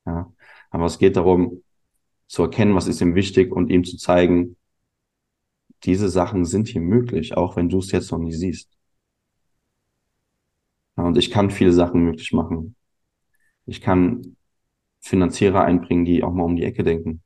[0.07, 0.33] Ja.
[0.71, 1.61] Aber es geht darum,
[2.25, 4.55] zu erkennen, was ist ihm wichtig und ihm zu zeigen,
[5.83, 8.71] diese Sachen sind hier möglich, auch wenn du es jetzt noch nicht siehst.
[10.97, 12.75] Ja, und ich kann viele Sachen möglich machen.
[13.67, 14.35] Ich kann
[15.01, 17.21] Finanzierer einbringen, die auch mal um die Ecke denken.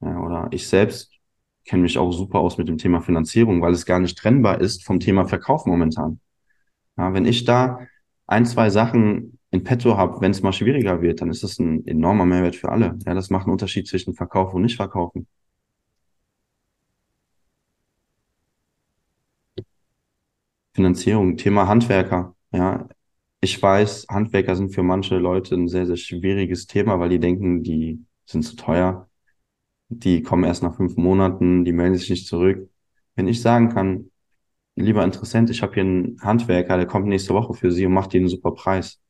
[0.00, 1.12] Ja, oder ich selbst
[1.66, 4.84] kenne mich auch super aus mit dem Thema Finanzierung, weil es gar nicht trennbar ist
[4.84, 6.20] vom Thema Verkauf momentan.
[6.98, 7.80] Ja, wenn ich da
[8.26, 11.86] ein, zwei Sachen in petto habe, wenn es mal schwieriger wird, dann ist das ein
[11.86, 12.98] enormer Mehrwert für alle.
[13.06, 15.26] Ja, das macht einen Unterschied zwischen Verkauf und Nicht-Verkaufen.
[20.74, 22.34] Finanzierung, Thema Handwerker.
[22.52, 22.83] Ja,
[23.44, 27.62] ich weiß, Handwerker sind für manche Leute ein sehr, sehr schwieriges Thema, weil die denken,
[27.62, 29.08] die sind zu teuer.
[29.88, 32.70] Die kommen erst nach fünf Monaten, die melden sich nicht zurück.
[33.16, 34.10] Wenn ich sagen kann,
[34.76, 38.14] lieber Interessent, ich habe hier einen Handwerker, der kommt nächste Woche für Sie und macht
[38.14, 39.00] Ihnen einen super Preis.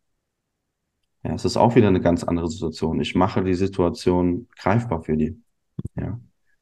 [1.23, 3.01] Ja, es ist auch wieder eine ganz andere Situation.
[3.01, 5.41] Ich mache die Situation greifbar für die.
[5.97, 6.21] Ja,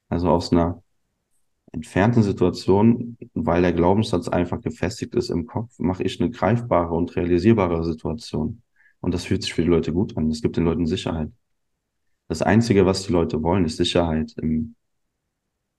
[0.08, 0.81] also aus einer
[1.72, 7.16] entfernten Situation, weil der Glaubenssatz einfach gefestigt ist im Kopf, mache ich eine greifbare und
[7.16, 8.62] realisierbare Situation.
[9.00, 10.28] Und das fühlt sich für die Leute gut an.
[10.28, 11.30] Das gibt den Leuten Sicherheit.
[12.28, 14.74] Das Einzige, was die Leute wollen, ist Sicherheit im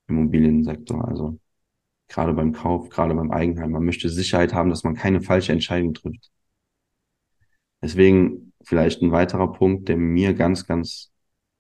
[0.08, 1.08] Immobiliensektor.
[1.08, 1.40] Also
[2.08, 3.72] gerade beim Kauf, gerade beim Eigenheim.
[3.72, 6.32] Man möchte Sicherheit haben, dass man keine falsche Entscheidung trifft.
[7.82, 11.12] Deswegen vielleicht ein weiterer Punkt, der mir ganz, ganz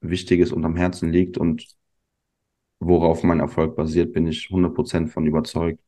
[0.01, 1.65] wichtig ist und am Herzen liegt und
[2.85, 5.79] worauf mein Erfolg basiert, bin ich 100% von überzeugt,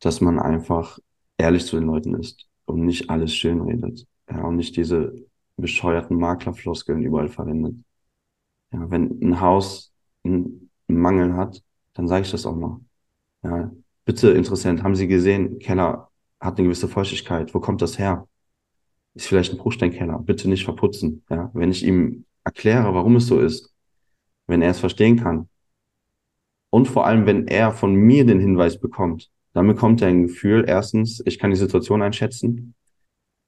[0.00, 0.98] dass man einfach
[1.38, 4.06] ehrlich zu den Leuten ist und nicht alles schön redet.
[4.30, 5.14] Ja, und nicht diese
[5.56, 7.76] bescheuerten Maklerfloskeln überall verwendet.
[8.72, 9.92] Ja, wenn ein Haus
[10.24, 11.62] einen Mangel hat,
[11.94, 12.80] dann sage ich das auch mal.
[13.42, 13.70] Ja,
[14.04, 17.54] bitte Interessent, haben Sie gesehen, Keller hat eine gewisse Feuchtigkeit.
[17.54, 18.28] Wo kommt das her?
[19.14, 20.18] Ist vielleicht ein Bruchsteinkeller.
[20.18, 21.24] Bitte nicht verputzen.
[21.30, 23.72] Ja, wenn ich ihm erkläre, warum es so ist,
[24.46, 25.48] wenn er es verstehen kann.
[26.70, 30.64] Und vor allem, wenn er von mir den Hinweis bekommt, dann bekommt er ein Gefühl,
[30.66, 32.74] erstens, ich kann die Situation einschätzen,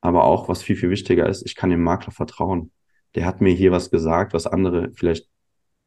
[0.01, 2.73] aber auch, was viel, viel wichtiger ist, ich kann dem Makler vertrauen.
[3.15, 5.29] Der hat mir hier was gesagt, was andere vielleicht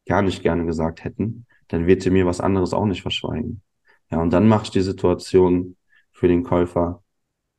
[0.08, 3.62] gar nicht gerne gesagt hätten, dann wird er mir was anderes auch nicht verschweigen.
[4.12, 5.78] Ja, und dann mache ich die Situation
[6.12, 7.02] für den Käufer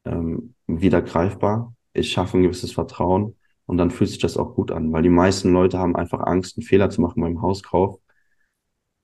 [0.04, 1.74] ähm, wieder greifbar.
[1.94, 3.36] Ich schaffe ein gewisses Vertrauen
[3.72, 6.58] und dann fühlt sich das auch gut an, weil die meisten Leute haben einfach Angst,
[6.58, 7.98] einen Fehler zu machen beim Hauskauf,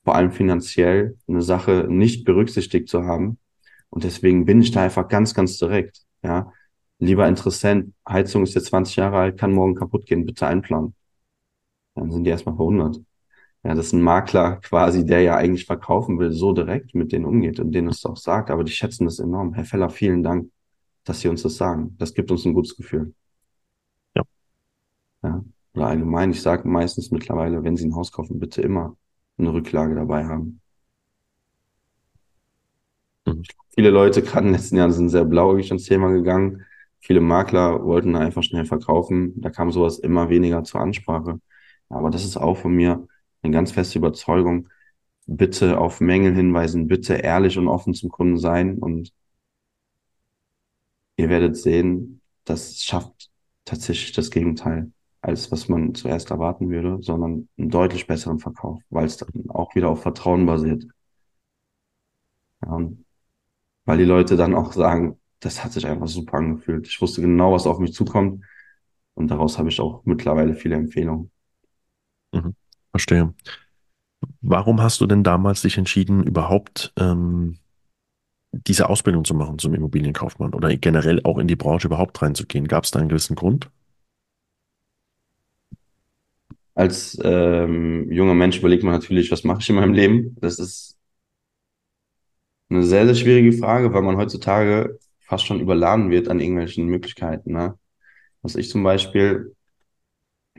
[0.05, 3.39] vor allem finanziell eine Sache nicht berücksichtigt zu haben.
[3.89, 6.03] Und deswegen bin ich da einfach ganz, ganz direkt.
[6.23, 6.53] Ja,
[6.99, 10.95] lieber Interessent, Heizung ist jetzt 20 Jahre alt, kann morgen kaputt gehen, bitte einplanen.
[11.95, 13.01] Dann sind die erstmal verwundert.
[13.65, 17.25] Ja, das ist ein Makler quasi, der ja eigentlich verkaufen will, so direkt mit denen
[17.25, 18.51] umgeht und denen es auch sagt.
[18.51, 19.55] Aber die schätzen das enorm.
[19.55, 20.51] Herr Feller, vielen Dank,
[21.05, 21.97] dass Sie uns das sagen.
[21.99, 23.15] Das gibt uns ein gutes Gefühl.
[25.23, 25.45] Ja.
[25.75, 28.97] Oder allgemein, ich sage meistens mittlerweile, wenn Sie ein Haus kaufen, bitte immer
[29.39, 30.61] eine Rücklage dabei haben.
[33.27, 33.43] Mhm.
[33.75, 36.65] Viele Leute gerade in den letzten Jahren sind sehr blauäugig ans Thema gegangen.
[37.01, 39.41] Viele Makler wollten einfach schnell verkaufen.
[39.41, 41.41] Da kam sowas immer weniger zur Ansprache.
[41.89, 43.07] Aber das ist auch von mir
[43.43, 44.69] eine ganz feste Überzeugung.
[45.27, 49.13] Bitte auf Mängel hinweisen, bitte ehrlich und offen zum Kunden sein und
[51.17, 53.31] ihr werdet sehen, das schafft
[53.65, 59.07] tatsächlich das Gegenteil als was man zuerst erwarten würde, sondern einen deutlich besseren Verkauf, weil
[59.07, 60.85] es dann auch wieder auf Vertrauen basiert.
[62.63, 62.79] Ja,
[63.85, 66.87] weil die Leute dann auch sagen, das hat sich einfach super angefühlt.
[66.87, 68.45] Ich wusste genau, was auf mich zukommt
[69.15, 71.31] und daraus habe ich auch mittlerweile viele Empfehlungen.
[72.33, 72.55] Mhm,
[72.91, 73.35] verstehe.
[74.41, 77.59] Warum hast du denn damals dich entschieden, überhaupt ähm,
[78.53, 82.69] diese Ausbildung zu machen zum Immobilienkaufmann oder generell auch in die Branche überhaupt reinzugehen?
[82.69, 83.71] Gab es da einen gewissen Grund?
[86.79, 90.37] Als ähm, junger Mensch überlegt man natürlich, was mache ich in meinem Leben?
[90.41, 90.97] Das ist
[92.71, 97.53] eine sehr, sehr schwierige Frage, weil man heutzutage fast schon überladen wird an irgendwelchen Möglichkeiten.
[97.53, 97.77] Ne?
[98.43, 99.57] Was ich zum Beispiel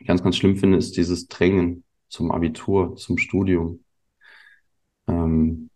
[0.05, 3.85] ganz, ganz schlimm finde, ist dieses Drängen zum Abitur, zum Studium.
[5.07, 5.69] Ähm,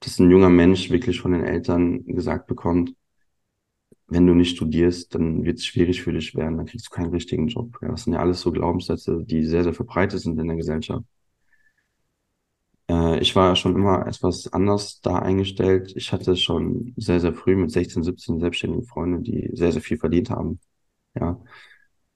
[0.00, 2.94] dass ein junger Mensch wirklich von den Eltern gesagt bekommt,
[4.06, 7.10] wenn du nicht studierst, dann wird es schwierig für dich werden, dann kriegst du keinen
[7.10, 7.78] richtigen Job.
[7.82, 11.04] Ja, das sind ja alles so Glaubenssätze, die sehr, sehr verbreitet sind in der Gesellschaft.
[12.88, 15.92] Äh, ich war schon immer etwas anders da eingestellt.
[15.96, 19.98] Ich hatte schon sehr, sehr früh mit 16, 17 selbstständige Freunde, die sehr, sehr viel
[19.98, 20.60] verdient haben.
[21.18, 21.40] Ja,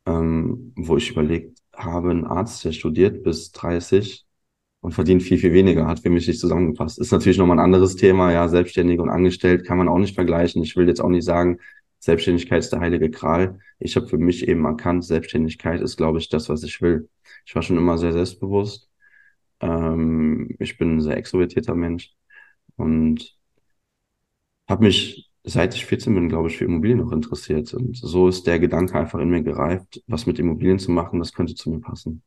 [0.07, 4.27] ähm, wo ich überlegt habe, ein Arzt, der studiert bis 30
[4.81, 6.99] und verdient viel, viel weniger, hat für mich nicht zusammengepasst.
[7.01, 10.63] Ist natürlich nochmal ein anderes Thema, ja, selbstständig und angestellt kann man auch nicht vergleichen.
[10.63, 11.59] Ich will jetzt auch nicht sagen,
[12.01, 13.61] Selbstständigkeit ist der heilige Gral.
[13.79, 17.09] Ich habe für mich eben erkannt, Selbstständigkeit ist, glaube ich, das, was ich will.
[17.47, 18.91] Ich war schon immer sehr selbstbewusst.
[19.61, 22.15] Ähm, ich bin ein sehr extrovertierter Mensch
[22.77, 23.37] und
[24.69, 27.73] habe mich, seit ich 14 bin, glaube ich, für Immobilien noch interessiert.
[27.75, 31.33] Und so ist der Gedanke einfach in mir gereift, was mit Immobilien zu machen, das
[31.33, 32.23] könnte zu mir passen.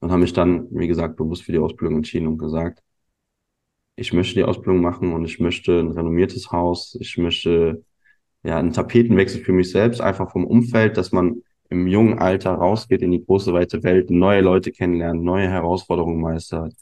[0.00, 2.82] Und habe mich dann, wie gesagt, bewusst für die Ausbildung entschieden und gesagt,
[3.98, 7.84] ich möchte die Ausbildung machen und ich möchte ein renommiertes Haus, ich möchte
[8.44, 13.02] ja einen Tapetenwechsel für mich selbst, einfach vom Umfeld, dass man im jungen Alter rausgeht
[13.02, 16.74] in die große weite Welt, neue Leute kennenlernt, neue Herausforderungen meistert.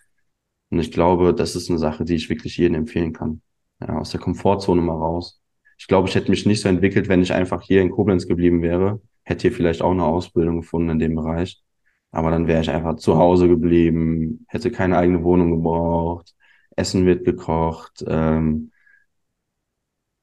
[0.71, 3.41] Und ich glaube, das ist eine Sache, die ich wirklich jedem empfehlen kann.
[3.81, 5.41] Ja, aus der Komfortzone mal raus.
[5.79, 8.63] Ich glaube, ich hätte mich nicht so entwickelt, wenn ich einfach hier in Koblenz geblieben
[8.63, 9.01] wäre.
[9.25, 11.63] Hätte hier vielleicht auch eine Ausbildung gefunden in dem Bereich.
[12.11, 16.35] Aber dann wäre ich einfach zu Hause geblieben, hätte keine eigene Wohnung gebraucht,
[16.77, 18.05] Essen wird gekocht.
[18.07, 18.71] Ähm,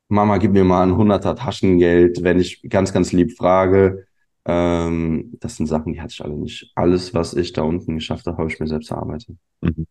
[0.07, 4.07] Mama, gib mir mal ein Hunderter Taschengeld, wenn ich ganz, ganz lieb frage.
[4.45, 6.71] Ähm, das sind Sachen, die hatte ich alle nicht.
[6.75, 9.35] Alles, was ich da unten geschafft habe, habe ich mir selbst erarbeitet.
[9.61, 9.87] Mhm.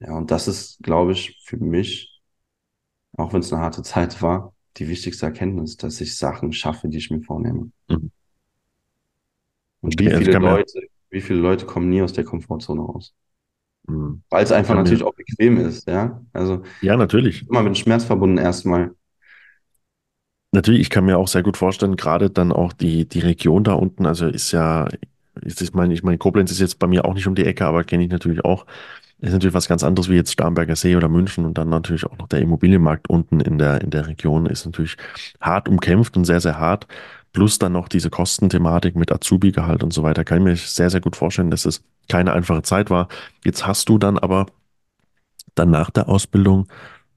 [0.00, 2.20] Ja, und das ist, glaube ich, für mich,
[3.16, 6.98] auch wenn es eine harte Zeit war, die wichtigste Erkenntnis, dass ich Sachen schaffe, die
[6.98, 7.70] ich mir vornehme.
[7.88, 8.10] Mhm.
[9.80, 13.14] Und wie viele Leute, wie viele Leute kommen nie aus der Komfortzone raus?
[13.86, 14.22] Mhm.
[14.30, 15.06] Weil es einfach natürlich mir...
[15.06, 16.20] auch bequem ist, ja.
[16.32, 17.46] Also ja, natürlich.
[17.48, 18.92] Immer mit Schmerz verbunden erstmal.
[20.52, 23.72] Natürlich, ich kann mir auch sehr gut vorstellen, gerade dann auch die, die Region da
[23.72, 24.88] unten, also ist ja,
[25.40, 27.66] ist, ich meine, ich meine, Koblenz ist jetzt bei mir auch nicht um die Ecke,
[27.66, 28.64] aber kenne ich natürlich auch.
[29.20, 32.18] Ist natürlich was ganz anderes wie jetzt Starnberger See oder München und dann natürlich auch
[32.18, 34.96] noch der Immobilienmarkt unten in der, in der Region ist natürlich
[35.40, 36.86] hart umkämpft und sehr, sehr hart.
[37.32, 40.24] Plus dann noch diese Kostenthematik mit Azubi-Gehalt und so weiter.
[40.24, 43.08] Kann ich mir sehr, sehr gut vorstellen, dass es keine einfache Zeit war.
[43.44, 44.46] Jetzt hast du dann aber
[45.54, 46.68] dann nach der Ausbildung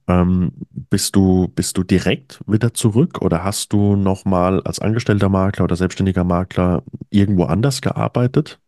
[0.08, 5.28] ähm, bist du bist du direkt wieder zurück oder hast du noch mal als angestellter
[5.28, 8.58] Makler oder selbstständiger Makler irgendwo anders gearbeitet?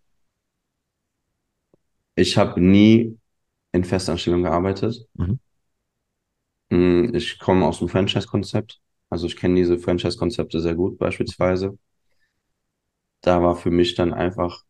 [2.14, 3.18] Ich habe nie
[3.72, 5.06] in Festanstellung gearbeitet.
[5.14, 5.38] Mhm.
[6.70, 8.80] Hm, ich komme aus dem Franchise-Konzept.
[9.08, 11.78] Also ich kenne diese Franchise-Konzepte sehr gut beispielsweise.
[13.22, 14.62] Da war für mich dann einfach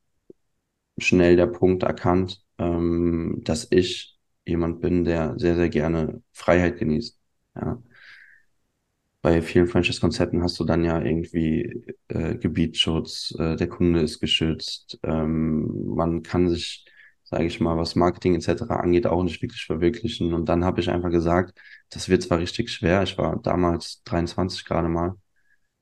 [1.05, 7.19] schnell der Punkt erkannt, ähm, dass ich jemand bin, der sehr, sehr gerne Freiheit genießt.
[7.57, 7.83] Ja.
[9.23, 14.99] Bei vielen Franchise-Konzepten hast du dann ja irgendwie äh, Gebietsschutz, äh, der Kunde ist geschützt,
[15.03, 16.87] ähm, man kann sich
[17.31, 18.63] sage ich mal, was Marketing etc.
[18.71, 20.35] angeht, auch nicht wirklich verwirklichen.
[20.35, 21.59] Und dann habe ich einfach gesagt,
[21.91, 25.15] das wird zwar richtig schwer, ich war damals 23 gerade mal,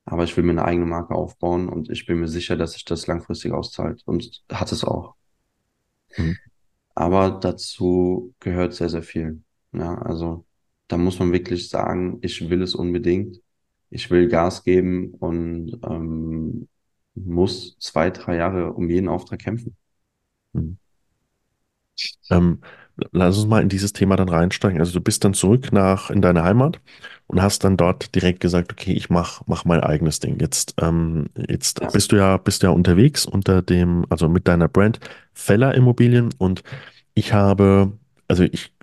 [0.09, 2.83] aber ich will mir eine eigene Marke aufbauen und ich bin mir sicher, dass sich
[2.83, 5.15] das langfristig auszahlt und hat es auch.
[6.17, 6.37] Mhm.
[6.95, 9.43] Aber dazu gehört sehr, sehr viel.
[9.71, 10.45] Ja, also
[10.87, 13.39] da muss man wirklich sagen, ich will es unbedingt.
[13.91, 16.67] Ich will Gas geben und ähm,
[17.13, 19.75] muss zwei, drei Jahre um jeden Auftrag kämpfen.
[20.53, 20.77] Mhm.
[22.31, 22.61] Ähm,
[23.11, 24.79] lass uns mal in dieses Thema dann reinsteigen.
[24.79, 26.81] Also du bist dann zurück nach in deine Heimat
[27.29, 30.39] und hast dann dort direkt gesagt, okay, ich mach, mach mein eigenes Ding.
[30.39, 31.89] Jetzt, ähm, jetzt ja.
[31.89, 34.99] bist du ja, bist du ja unterwegs unter dem, also mit deiner Brand
[35.33, 36.63] Feller Immobilien und
[37.13, 37.91] ich habe,
[38.27, 38.73] also ich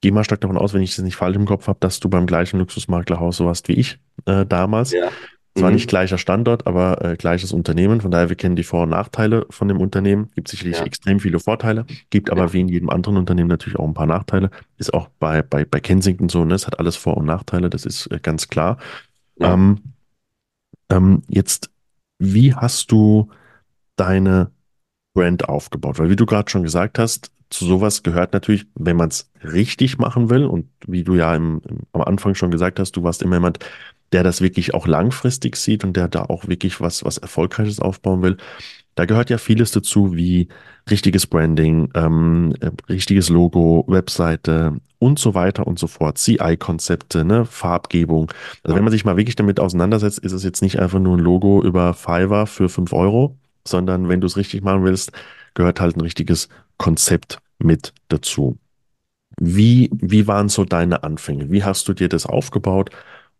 [0.00, 2.08] gehe mal stark davon aus, wenn ich es nicht falsch im Kopf habe, dass du
[2.08, 4.92] beim gleichen Luxusmaklerhaus so warst wie ich äh, damals.
[4.92, 5.08] Ja.
[5.56, 5.74] Zwar mhm.
[5.74, 8.00] nicht gleicher Standort, aber äh, gleiches Unternehmen.
[8.00, 10.30] Von daher, wir kennen die Vor- und Nachteile von dem Unternehmen.
[10.34, 10.84] Gibt sicherlich ja.
[10.84, 12.52] extrem viele Vorteile, gibt aber ja.
[12.54, 14.50] wie in jedem anderen Unternehmen natürlich auch ein paar Nachteile.
[14.78, 16.54] Ist auch bei, bei, bei Kensington so, ne?
[16.54, 18.78] Es hat alles Vor- und Nachteile, das ist äh, ganz klar.
[19.36, 19.52] Ja.
[19.52, 19.80] Ähm,
[20.90, 21.70] ähm, jetzt,
[22.18, 23.28] wie hast du
[23.96, 24.50] deine
[25.14, 25.98] Brand aufgebaut?
[25.98, 29.98] Weil wie du gerade schon gesagt hast, zu sowas gehört natürlich, wenn man es richtig
[29.98, 33.20] machen will und wie du ja im, im, am Anfang schon gesagt hast, du warst
[33.20, 33.58] immer jemand,
[34.12, 38.22] der das wirklich auch langfristig sieht und der da auch wirklich was, was Erfolgreiches aufbauen
[38.22, 38.36] will.
[38.94, 40.48] Da gehört ja vieles dazu, wie
[40.90, 47.46] richtiges Branding, ähm, äh, richtiges Logo, Webseite und so weiter und so fort, CI-Konzepte, ne,
[47.46, 48.30] Farbgebung.
[48.62, 51.20] Also wenn man sich mal wirklich damit auseinandersetzt, ist es jetzt nicht einfach nur ein
[51.20, 55.12] Logo über Fiverr für fünf Euro, sondern wenn du es richtig machen willst,
[55.54, 58.58] gehört halt ein richtiges Konzept mit dazu.
[59.40, 61.50] Wie, wie waren so deine Anfänge?
[61.50, 62.90] Wie hast du dir das aufgebaut?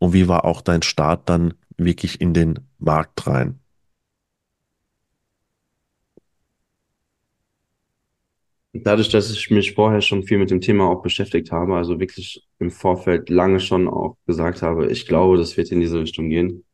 [0.03, 3.61] Und wie war auch dein Start dann wirklich in den Markt rein?
[8.75, 12.45] Dadurch, dass ich mich vorher schon viel mit dem Thema auch beschäftigt habe, also wirklich
[12.59, 16.65] im Vorfeld lange schon auch gesagt habe, ich glaube, das wird in diese Richtung gehen,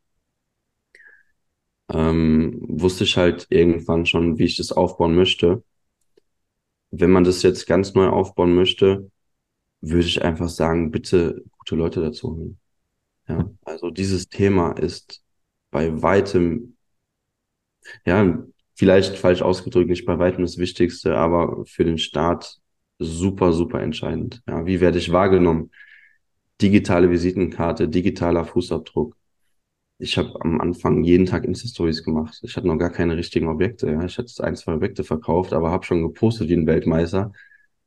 [1.91, 5.63] ähm, wusste ich halt irgendwann schon, wie ich das aufbauen möchte.
[6.91, 9.09] Wenn man das jetzt ganz neu aufbauen möchte,
[9.81, 12.58] würde ich einfach sagen, bitte gute Leute dazu holen.
[13.29, 15.23] Ja, also dieses Thema ist
[15.71, 16.75] bei weitem,
[18.05, 18.43] ja,
[18.75, 22.59] vielleicht falsch ausgedrückt, nicht bei weitem das Wichtigste, aber für den Start
[22.97, 24.41] super, super entscheidend.
[24.47, 25.71] Ja, wie werde ich wahrgenommen?
[26.61, 29.15] Digitale Visitenkarte, digitaler Fußabdruck.
[29.99, 32.39] Ich habe am Anfang jeden Tag Insta-Stories gemacht.
[32.43, 33.91] Ich hatte noch gar keine richtigen Objekte.
[33.91, 34.05] Ja.
[34.05, 37.33] Ich hatte ein, zwei Objekte verkauft, aber habe schon gepostet wie ein Weltmeister.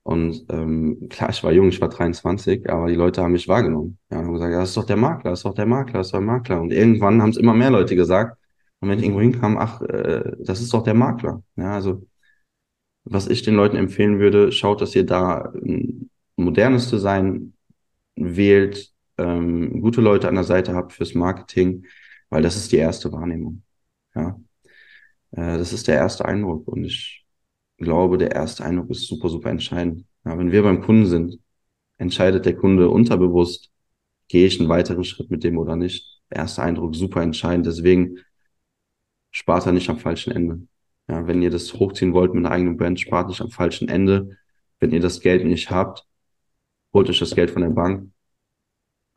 [0.05, 3.99] Und ähm, klar, ich war jung, ich war 23, aber die Leute haben mich wahrgenommen.
[4.11, 6.13] Ja, haben gesagt, das ist doch der Makler, das ist doch der Makler, das ist
[6.13, 6.61] doch der Makler.
[6.61, 8.37] Und irgendwann haben es immer mehr Leute gesagt.
[8.81, 11.43] Und wenn ich irgendwo hinkam, ach, äh, das ist doch der Makler.
[11.57, 12.03] Ja, also
[13.05, 17.55] was ich den Leuten empfehlen würde, schaut, dass ihr da ein modernes Design
[18.17, 21.87] wählt, ähm, gute Leute an der Seite habt fürs Marketing,
[22.31, 23.63] weil das ist die erste Wahrnehmung.
[24.15, 24.39] Ja,
[25.33, 27.22] äh, das ist der erste Eindruck und ich
[27.83, 30.07] glaube, der erste Eindruck ist super, super entscheidend.
[30.25, 31.39] Ja, wenn wir beim Kunden sind,
[31.99, 33.71] entscheidet der Kunde unterbewusst,
[34.29, 36.23] gehe ich einen weiteren Schritt mit dem oder nicht.
[36.31, 37.67] Der erste Eindruck super entscheidend.
[37.67, 38.19] Deswegen
[39.31, 40.67] spart er nicht am falschen Ende.
[41.09, 44.37] Ja, wenn ihr das hochziehen wollt mit einer eigenen Brand, spart nicht am falschen Ende.
[44.81, 46.07] Wenn ihr das Geld nicht habt,
[46.93, 48.11] holt euch das Geld von der Bank.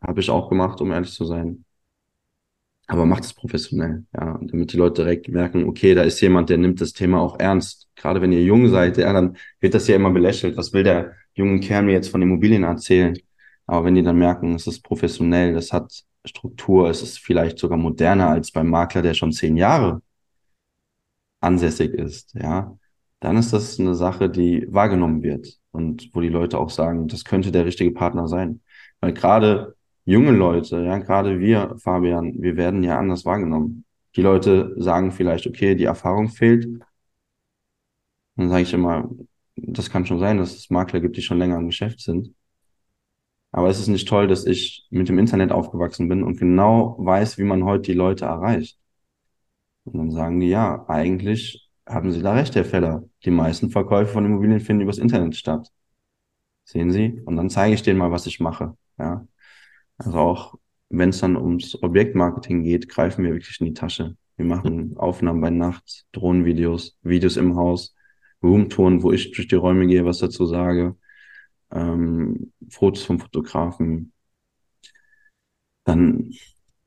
[0.01, 1.64] Habe ich auch gemacht, um ehrlich zu sein
[2.88, 6.58] aber macht es professionell, ja, damit die Leute direkt merken, okay, da ist jemand, der
[6.58, 7.88] nimmt das Thema auch ernst.
[7.95, 10.58] Gerade wenn ihr jung seid, ja, dann wird das ja immer belächelt.
[10.58, 13.17] Was will der junge Kerl mir jetzt von Immobilien erzählen?
[13.65, 17.78] Aber wenn die dann merken, es ist professionell, das hat Struktur, es ist vielleicht sogar
[17.78, 20.02] moderner als beim Makler, der schon zehn Jahre
[21.41, 22.78] ansässig ist, ja,
[23.19, 27.26] dann ist das eine Sache, die wahrgenommen wird und wo die Leute auch sagen, das
[27.26, 28.62] könnte der richtige Partner sein.
[29.00, 29.74] Weil gerade
[30.05, 33.85] junge Leute, ja, gerade wir, Fabian, wir werden ja anders wahrgenommen.
[34.15, 36.67] Die Leute sagen vielleicht, okay, die Erfahrung fehlt.
[38.35, 39.09] Dann sage ich immer,
[39.55, 42.33] das kann schon sein, dass es Makler gibt, die schon länger im Geschäft sind.
[43.51, 47.37] Aber es ist nicht toll, dass ich mit dem Internet aufgewachsen bin und genau weiß,
[47.37, 48.77] wie man heute die Leute erreicht.
[49.85, 53.03] Und dann sagen die, ja, eigentlich haben Sie da recht, Herr Feller.
[53.23, 55.71] Die meisten Verkäufe von Immobilien finden übers Internet statt.
[56.65, 57.21] Sehen Sie?
[57.25, 58.75] Und dann zeige ich denen mal, was ich mache.
[58.97, 59.27] Ja.
[59.97, 60.55] Also auch
[60.89, 64.15] wenn es dann ums Objektmarketing geht, greifen wir wirklich in die Tasche.
[64.38, 67.95] Wir machen Aufnahmen bei Nacht, Drohnenvideos, Videos im Haus,
[68.43, 70.95] Roomtouren, wo ich durch die Räume gehe, was dazu sage,
[71.71, 74.13] ähm, Fotos vom Fotografen,
[75.84, 76.31] dann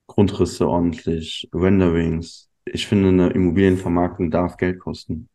[0.06, 2.50] Grundrisse ordentlich, Renderings.
[2.64, 5.28] Ich finde, eine Immobilienvermarktung darf Geld kosten.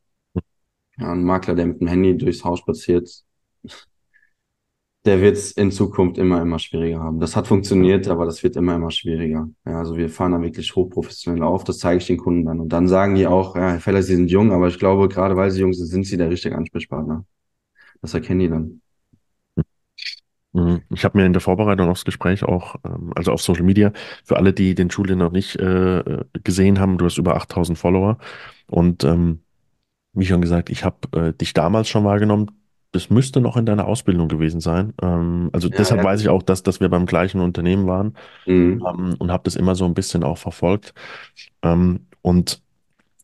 [0.97, 3.23] Ja, ein Makler, der mit dem Handy durchs Haus spaziert,
[5.05, 7.19] der wird es in Zukunft immer, immer schwieriger haben.
[7.19, 9.49] Das hat funktioniert, aber das wird immer, immer schwieriger.
[9.65, 12.59] Ja, also wir fahren da wirklich hochprofessionell auf, das zeige ich den Kunden dann.
[12.61, 15.35] Und dann sagen die auch, ja, Herr Feller, Sie sind jung, aber ich glaube, gerade
[15.35, 17.25] weil Sie jung sind, sind Sie der richtige Ansprechpartner.
[18.01, 18.81] Das erkennen die dann.
[20.53, 20.83] Mhm.
[20.93, 23.91] Ich habe mir in der Vorbereitung aufs Gespräch auch, ähm, also auf Social Media,
[24.23, 28.19] für alle, die den Julian noch nicht äh, gesehen haben, du hast über 8000 Follower
[28.67, 29.41] und ähm,
[30.13, 32.51] wie schon gesagt, ich habe äh, dich damals schon wahrgenommen,
[32.93, 34.93] das müsste noch in deiner Ausbildung gewesen sein.
[35.01, 36.05] Ähm, also ja, deshalb ja.
[36.05, 38.83] weiß ich auch, dass, dass wir beim gleichen Unternehmen waren mhm.
[38.87, 40.93] ähm, und habe das immer so ein bisschen auch verfolgt.
[41.63, 42.61] Ähm, und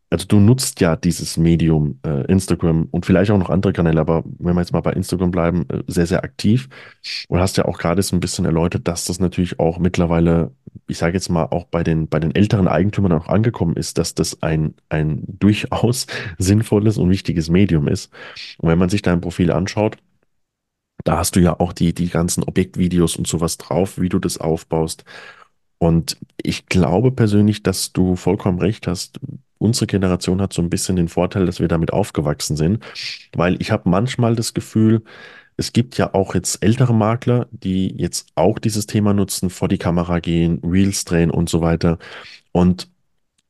[0.09, 4.23] also du nutzt ja dieses Medium äh, Instagram und vielleicht auch noch andere Kanäle, aber
[4.39, 6.67] wenn wir jetzt mal bei Instagram bleiben, äh, sehr, sehr aktiv
[7.27, 10.51] und hast ja auch gerade so ein bisschen erläutert, dass das natürlich auch mittlerweile,
[10.87, 14.15] ich sage jetzt mal, auch bei den, bei den älteren Eigentümern auch angekommen ist, dass
[14.15, 18.11] das ein, ein durchaus sinnvolles und wichtiges Medium ist.
[18.57, 19.97] Und wenn man sich dein Profil anschaut,
[21.05, 24.37] da hast du ja auch die, die ganzen Objektvideos und sowas drauf, wie du das
[24.37, 25.05] aufbaust.
[25.77, 29.19] Und ich glaube persönlich, dass du vollkommen recht hast
[29.59, 32.83] unsere Generation hat so ein bisschen den Vorteil, dass wir damit aufgewachsen sind,
[33.33, 35.03] weil ich habe manchmal das Gefühl,
[35.59, 39.77] es gibt ja auch jetzt ältere Makler, die jetzt auch dieses Thema nutzen, vor die
[39.77, 41.99] Kamera gehen, Reels drehen und so weiter.
[42.53, 42.89] Und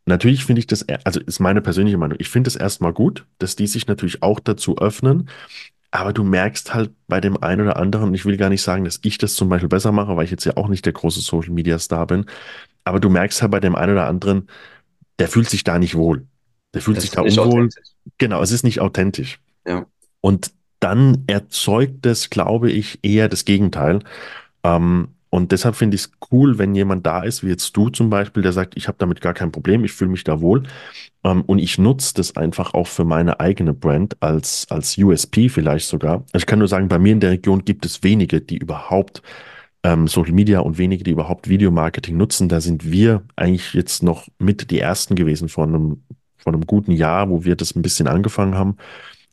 [0.07, 3.55] natürlich finde ich das, also ist meine persönliche Meinung, ich finde es erstmal gut, dass
[3.55, 5.29] die sich natürlich auch dazu öffnen.
[5.91, 8.99] Aber du merkst halt bei dem einen oder anderen, ich will gar nicht sagen, dass
[9.03, 11.51] ich das zum Beispiel besser mache, weil ich jetzt ja auch nicht der große Social
[11.51, 12.25] Media Star bin,
[12.85, 14.49] aber du merkst halt bei dem einen oder anderen,
[15.19, 16.25] der fühlt sich da nicht wohl.
[16.73, 17.69] Der fühlt das sich da unwohl.
[18.17, 19.39] Genau, es ist nicht authentisch.
[19.67, 19.85] Ja.
[20.21, 23.99] Und dann erzeugt es, glaube ich, eher das Gegenteil.
[24.63, 28.09] Ähm, Und deshalb finde ich es cool, wenn jemand da ist, wie jetzt du zum
[28.09, 30.63] Beispiel, der sagt, ich habe damit gar kein Problem, ich fühle mich da wohl.
[31.23, 35.87] Ähm, und ich nutze das einfach auch für meine eigene Brand als, als USP vielleicht
[35.87, 36.23] sogar.
[36.33, 39.21] Also ich kann nur sagen, bei mir in der Region gibt es wenige, die überhaupt
[39.83, 42.49] ähm, Social Media und wenige, die überhaupt Videomarketing nutzen.
[42.49, 46.03] Da sind wir eigentlich jetzt noch mit die ersten gewesen vor einem,
[46.37, 48.77] vor einem guten Jahr, wo wir das ein bisschen angefangen haben,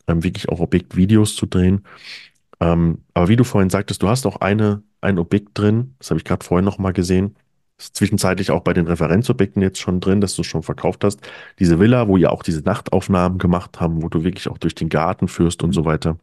[0.07, 1.85] ähm, wirklich auch Objektvideos zu drehen.
[2.59, 6.19] Ähm, aber wie du vorhin sagtest, du hast auch eine, ein Objekt drin, das habe
[6.19, 7.35] ich gerade vorhin noch mal gesehen,
[7.77, 11.19] ist zwischenzeitlich auch bei den Referenzobjekten jetzt schon drin, dass du schon verkauft hast.
[11.59, 14.89] Diese Villa, wo ihr auch diese Nachtaufnahmen gemacht haben, wo du wirklich auch durch den
[14.89, 16.17] Garten führst und so weiter.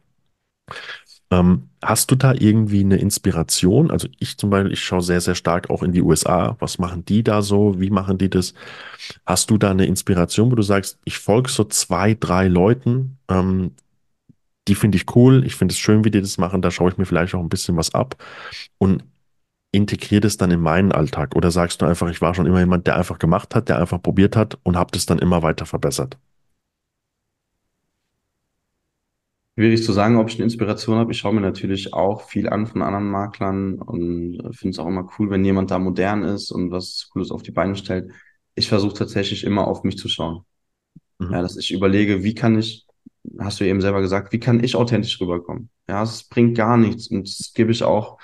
[1.35, 3.91] Ähm, hast du da irgendwie eine Inspiration?
[3.91, 6.55] Also ich zum Beispiel, ich schaue sehr, sehr stark auch in die USA.
[6.59, 7.79] Was machen die da so?
[7.79, 8.53] Wie machen die das?
[9.25, 13.71] Hast du da eine Inspiration, wo du sagst, ich folge so zwei, drei Leuten, ähm,
[14.67, 16.97] die finde ich cool, ich finde es schön, wie die das machen, da schaue ich
[16.97, 18.15] mir vielleicht auch ein bisschen was ab
[18.79, 19.03] und
[19.71, 21.35] integriere das dann in meinen Alltag?
[21.35, 24.01] Oder sagst du einfach, ich war schon immer jemand, der einfach gemacht hat, der einfach
[24.01, 26.17] probiert hat und habe das dann immer weiter verbessert?
[29.57, 31.13] Schwierig zu sagen, ob ich eine Inspiration habe.
[31.13, 35.09] Ich schaue mir natürlich auch viel an von anderen Maklern und finde es auch immer
[35.17, 38.11] cool, wenn jemand da modern ist und was Cooles auf die Beine stellt.
[38.55, 40.43] Ich versuche tatsächlich immer auf mich zu schauen.
[41.19, 41.31] Mhm.
[41.31, 42.85] Ja, dass ich überlege, wie kann ich,
[43.39, 45.69] hast du eben selber gesagt, wie kann ich authentisch rüberkommen?
[45.87, 48.17] Ja, es bringt gar nichts und das gebe ich auch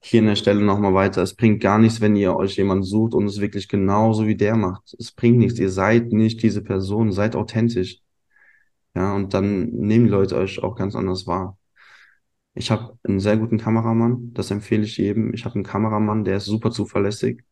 [0.00, 1.22] hier an der Stelle nochmal weiter.
[1.22, 4.54] Es bringt gar nichts, wenn ihr euch jemanden sucht und es wirklich genauso wie der
[4.54, 4.94] macht.
[4.98, 5.58] Es bringt nichts.
[5.58, 7.10] Ihr seid nicht diese Person.
[7.10, 8.00] Seid authentisch.
[8.94, 11.58] Ja, und dann nehmen die Leute euch auch ganz anders wahr.
[12.54, 15.34] Ich habe einen sehr guten Kameramann, das empfehle ich jedem.
[15.34, 17.42] Ich habe einen Kameramann, der ist super zuverlässig.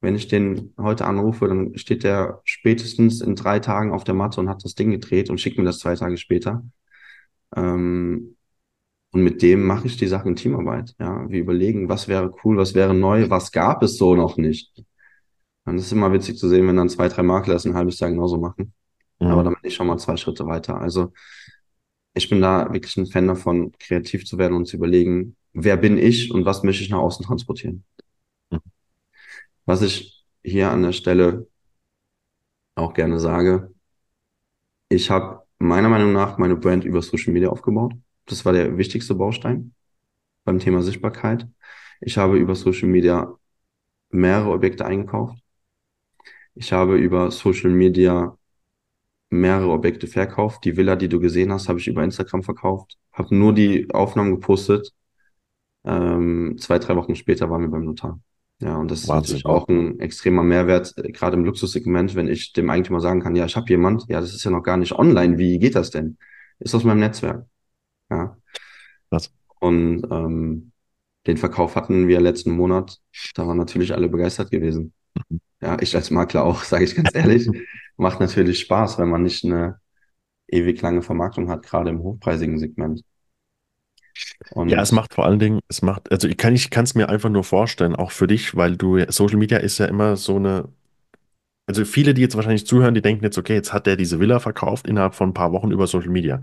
[0.00, 4.40] Wenn ich den heute anrufe, dann steht der spätestens in drei Tagen auf der Matte
[4.40, 6.64] und hat das Ding gedreht und schickt mir das zwei Tage später.
[7.56, 8.36] Ähm,
[9.12, 10.94] und mit dem mache ich die Sachen in Teamarbeit.
[10.98, 14.84] Ja, wir überlegen, was wäre cool, was wäre neu, was gab es so noch nicht.
[15.64, 18.00] Und es ist immer witzig zu sehen, wenn dann zwei, drei Makler das ein halbes
[18.00, 18.74] Jahr genauso machen.
[19.26, 19.44] Aber Mhm.
[19.44, 20.80] dann bin ich schon mal zwei Schritte weiter.
[20.80, 21.12] Also
[22.14, 25.98] ich bin da wirklich ein Fan davon, kreativ zu werden und zu überlegen, wer bin
[25.98, 27.84] ich und was möchte ich nach außen transportieren.
[29.66, 31.46] Was ich hier an der Stelle
[32.74, 33.72] auch gerne sage,
[34.88, 37.94] ich habe meiner Meinung nach meine Brand über Social Media aufgebaut.
[38.26, 39.74] Das war der wichtigste Baustein
[40.44, 41.48] beim Thema Sichtbarkeit.
[42.00, 43.34] Ich habe über Social Media
[44.10, 45.38] mehrere Objekte eingekauft.
[46.54, 48.36] Ich habe über Social Media
[49.32, 50.64] mehrere Objekte verkauft.
[50.64, 52.98] Die Villa, die du gesehen hast, habe ich über Instagram verkauft.
[53.12, 54.92] Habe nur die Aufnahmen gepostet.
[55.84, 58.20] Ähm, zwei, drei Wochen später waren wir beim Notar.
[58.60, 59.38] Ja, und das ist Wahnsinn.
[59.38, 63.34] natürlich auch ein extremer Mehrwert, äh, gerade im Luxussegment, wenn ich dem Eigentümer sagen kann,
[63.34, 65.36] ja, ich habe jemand, ja, das ist ja noch gar nicht online.
[65.36, 66.16] Wie geht das denn?
[66.60, 67.44] Ist aus meinem Netzwerk.
[68.08, 68.36] Ja.
[69.10, 69.34] Krass.
[69.58, 70.70] Und ähm,
[71.26, 72.98] den Verkauf hatten wir letzten Monat.
[73.34, 74.92] Da waren natürlich alle begeistert gewesen.
[75.28, 75.40] Mhm.
[75.60, 77.48] Ja, ich als Makler auch, sage ich ganz ehrlich.
[77.96, 79.80] Macht natürlich Spaß, wenn man nicht eine
[80.48, 83.02] ewig lange Vermarktung hat, gerade im hochpreisigen Segment.
[84.50, 87.08] Und Ja, es macht vor allen Dingen, es macht, also ich kann, ich es mir
[87.08, 90.68] einfach nur vorstellen, auch für dich, weil du, Social Media ist ja immer so eine,
[91.66, 94.40] also viele, die jetzt wahrscheinlich zuhören, die denken jetzt, okay, jetzt hat der diese Villa
[94.40, 96.40] verkauft innerhalb von ein paar Wochen über Social Media.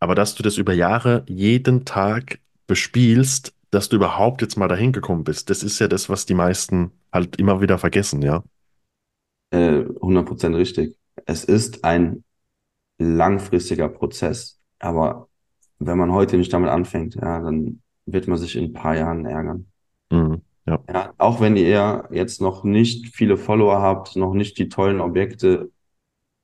[0.00, 4.92] Aber dass du das über Jahre jeden Tag bespielst, dass du überhaupt jetzt mal dahin
[4.92, 8.44] gekommen bist, das ist ja das, was die meisten halt immer wieder vergessen, ja.
[9.50, 10.96] Äh, 100% richtig.
[11.24, 12.24] Es ist ein
[12.98, 15.28] langfristiger Prozess, aber
[15.78, 19.26] wenn man heute nicht damit anfängt, ja, dann wird man sich in ein paar Jahren
[19.26, 19.66] ärgern.
[20.10, 20.42] Mhm.
[20.66, 20.82] Ja.
[20.92, 25.70] Ja, auch wenn ihr jetzt noch nicht viele Follower habt, noch nicht die tollen Objekte,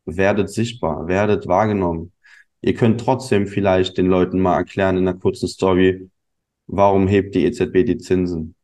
[0.05, 2.12] werdet sichtbar, werdet wahrgenommen.
[2.61, 6.09] Ihr könnt trotzdem vielleicht den Leuten mal erklären in einer kurzen Story,
[6.66, 8.55] warum hebt die EZB die Zinsen?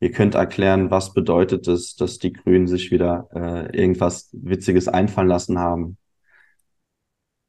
[0.00, 5.28] Ihr könnt erklären, was bedeutet es, dass die Grünen sich wieder äh, irgendwas Witziges einfallen
[5.28, 5.96] lassen haben.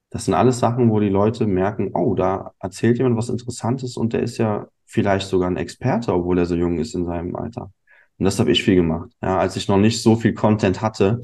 [0.10, 4.14] Das sind alles Sachen, wo die Leute merken, oh, da erzählt jemand was Interessantes und
[4.14, 7.72] der ist ja vielleicht sogar ein Experte, obwohl er so jung ist in seinem Alter.
[8.18, 9.12] Und das habe ich viel gemacht.
[9.22, 11.22] Ja, als ich noch nicht so viel Content hatte,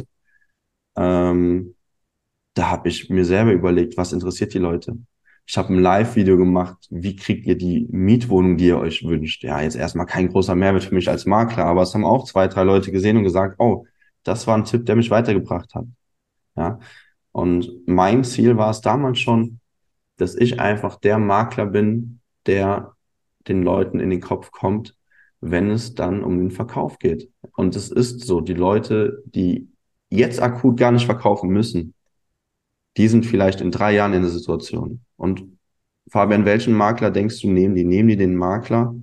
[0.96, 1.76] ähm,
[2.56, 4.98] da habe ich mir selber überlegt, was interessiert die Leute.
[5.46, 9.44] Ich habe ein Live-Video gemacht, wie kriegt ihr die Mietwohnung, die ihr euch wünscht.
[9.44, 12.48] Ja, jetzt erstmal kein großer Mehrwert für mich als Makler, aber es haben auch zwei,
[12.48, 13.86] drei Leute gesehen und gesagt, oh,
[14.24, 15.86] das war ein Tipp, der mich weitergebracht hat.
[16.56, 16.80] Ja,
[17.32, 19.60] und mein Ziel war es damals schon,
[20.18, 22.94] dass ich einfach der Makler bin, der
[23.48, 24.96] den Leuten in den Kopf kommt,
[25.42, 27.30] wenn es dann um den Verkauf geht.
[27.56, 29.68] Und es ist so, die Leute, die
[30.10, 31.94] jetzt akut gar nicht verkaufen müssen,
[32.98, 35.02] die sind vielleicht in drei Jahren in der Situation.
[35.24, 35.58] Und
[36.10, 37.86] Fabian, welchen Makler denkst du, nehmen die?
[37.86, 38.94] Nehmen die den Makler,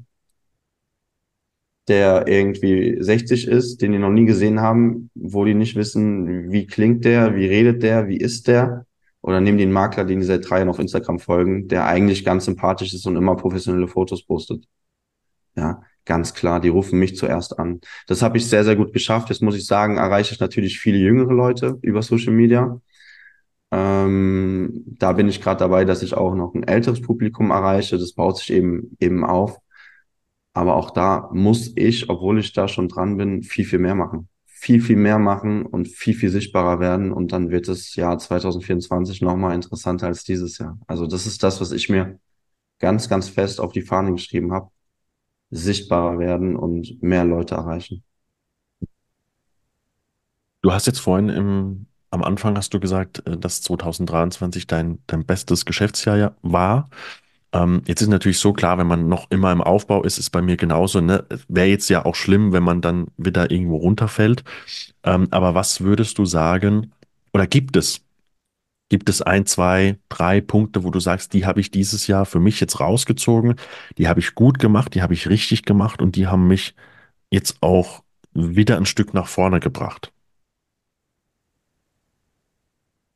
[1.89, 6.67] der irgendwie 60 ist, den die noch nie gesehen haben, wo die nicht wissen, wie
[6.67, 8.85] klingt der, wie redet der, wie ist der.
[9.23, 12.23] Oder nehmen die einen Makler, den die seit drei Jahren auf Instagram folgen, der eigentlich
[12.23, 14.67] ganz sympathisch ist und immer professionelle Fotos postet.
[15.57, 17.81] Ja, ganz klar, die rufen mich zuerst an.
[18.07, 19.31] Das habe ich sehr, sehr gut geschafft.
[19.31, 22.79] Jetzt muss ich sagen, erreiche ich natürlich viele jüngere Leute über Social Media.
[23.73, 27.99] Ähm, da bin ich gerade dabei, dass ich auch noch ein älteres Publikum erreiche.
[27.99, 29.59] Das baut sich eben eben auf.
[30.53, 34.29] Aber auch da muss ich, obwohl ich da schon dran bin, viel, viel mehr machen.
[34.47, 37.13] Viel, viel mehr machen und viel, viel sichtbarer werden.
[37.13, 40.79] Und dann wird das Jahr 2024 nochmal interessanter als dieses Jahr.
[40.87, 42.19] Also das ist das, was ich mir
[42.79, 44.71] ganz, ganz fest auf die Fahne geschrieben habe.
[45.51, 48.05] Sichtbarer werden und mehr Leute erreichen.
[50.63, 55.25] Du hast jetzt vorhin im, am Anfang hast du gesagt, äh, dass 2023 dein, dein
[55.25, 56.89] bestes Geschäftsjahr war.
[57.53, 60.43] Ähm, jetzt ist natürlich so klar, wenn man noch immer im Aufbau ist, ist bei
[60.43, 61.01] mir genauso.
[61.01, 61.25] Ne?
[61.49, 64.45] Wäre jetzt ja auch schlimm, wenn man dann wieder irgendwo runterfällt.
[65.03, 66.93] Ähm, aber was würdest du sagen,
[67.33, 68.03] oder gibt es,
[68.89, 72.41] gibt es ein, zwei, drei Punkte, wo du sagst, die habe ich dieses Jahr für
[72.41, 73.57] mich jetzt rausgezogen,
[73.99, 76.75] die habe ich gut gemacht, die habe ich richtig gemacht und die haben mich
[77.31, 78.03] jetzt auch
[78.33, 80.13] wieder ein Stück nach vorne gebracht?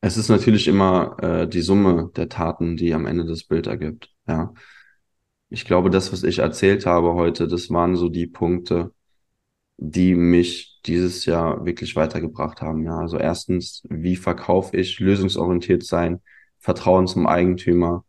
[0.04, 4.10] Es ist natürlich immer äh, die Summe der Taten, die am Ende das Bild ergibt.
[4.28, 4.52] Ja.
[5.48, 8.92] Ich glaube, das, was ich erzählt habe heute, das waren so die Punkte,
[9.78, 12.84] die mich dieses Jahr wirklich weitergebracht haben.
[12.84, 16.20] Ja, also erstens, wie verkaufe ich, lösungsorientiert sein,
[16.58, 18.04] Vertrauen zum Eigentümer,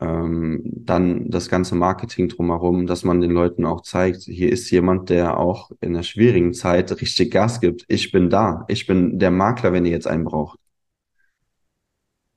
[0.00, 5.08] ähm, dann das ganze Marketing drumherum, dass man den Leuten auch zeigt, hier ist jemand,
[5.08, 7.84] der auch in einer schwierigen Zeit richtig Gas gibt.
[7.86, 8.64] Ich bin da.
[8.66, 10.58] Ich bin der Makler, wenn ihr jetzt einen braucht.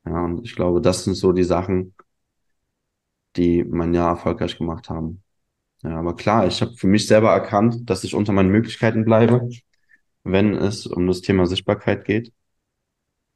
[0.05, 1.95] Ja, und ich glaube, das sind so die Sachen,
[3.35, 5.23] die mein Jahr erfolgreich gemacht haben.
[5.83, 9.49] Ja, aber klar, ich habe für mich selber erkannt, dass ich unter meinen Möglichkeiten bleibe,
[10.23, 12.33] wenn es um das Thema Sichtbarkeit geht.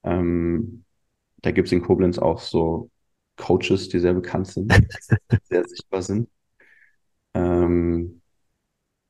[0.03, 0.85] Ähm,
[1.37, 2.91] da gibt es in Koblenz auch so
[3.37, 4.73] Coaches, die sehr bekannt sind,
[5.45, 6.29] sehr sichtbar sind.
[7.33, 8.21] Ähm,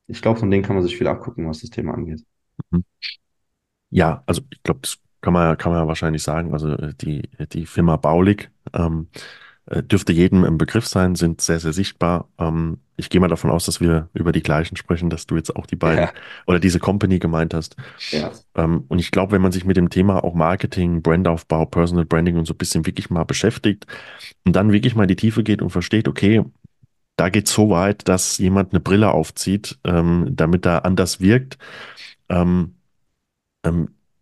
[0.08, 2.24] ich glaube, von denen kann man sich viel abgucken, was das Thema angeht.
[2.70, 2.84] Mhm.
[3.90, 6.52] Ja, also ich glaube, das kann man, ja, kann man ja wahrscheinlich sagen.
[6.52, 9.08] Also äh, die, die Firma Baulig ähm,
[9.66, 12.28] äh, dürfte jedem im Begriff sein, sind sehr, sehr sichtbar.
[12.38, 15.56] Ähm, ich gehe mal davon aus, dass wir über die gleichen sprechen, dass du jetzt
[15.56, 16.12] auch die beiden ja.
[16.46, 17.74] oder diese Company gemeint hast.
[18.10, 18.30] Ja.
[18.54, 22.36] Ähm, und ich glaube, wenn man sich mit dem Thema auch Marketing, Brandaufbau, Personal Branding
[22.36, 23.84] und so ein bisschen wirklich mal beschäftigt
[24.44, 26.44] und dann wirklich mal in die Tiefe geht und versteht, okay,
[27.16, 31.58] da geht so weit, dass jemand eine Brille aufzieht, ähm, damit er anders wirkt.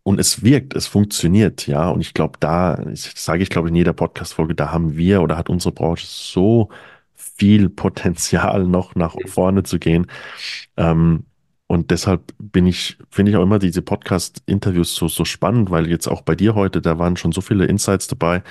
[0.04, 1.88] Und es wirkt, es funktioniert, ja.
[1.88, 5.36] Und ich glaube, da, sage ich, glaube ich, in jeder Podcast-Folge, da haben wir oder
[5.38, 6.68] hat unsere Branche so
[7.14, 10.06] viel Potenzial, noch nach vorne zu gehen.
[10.76, 11.24] Ähm,
[11.66, 16.06] und deshalb bin ich, finde ich auch immer diese Podcast-Interviews so, so spannend, weil jetzt
[16.06, 18.42] auch bei dir heute, da waren schon so viele Insights dabei,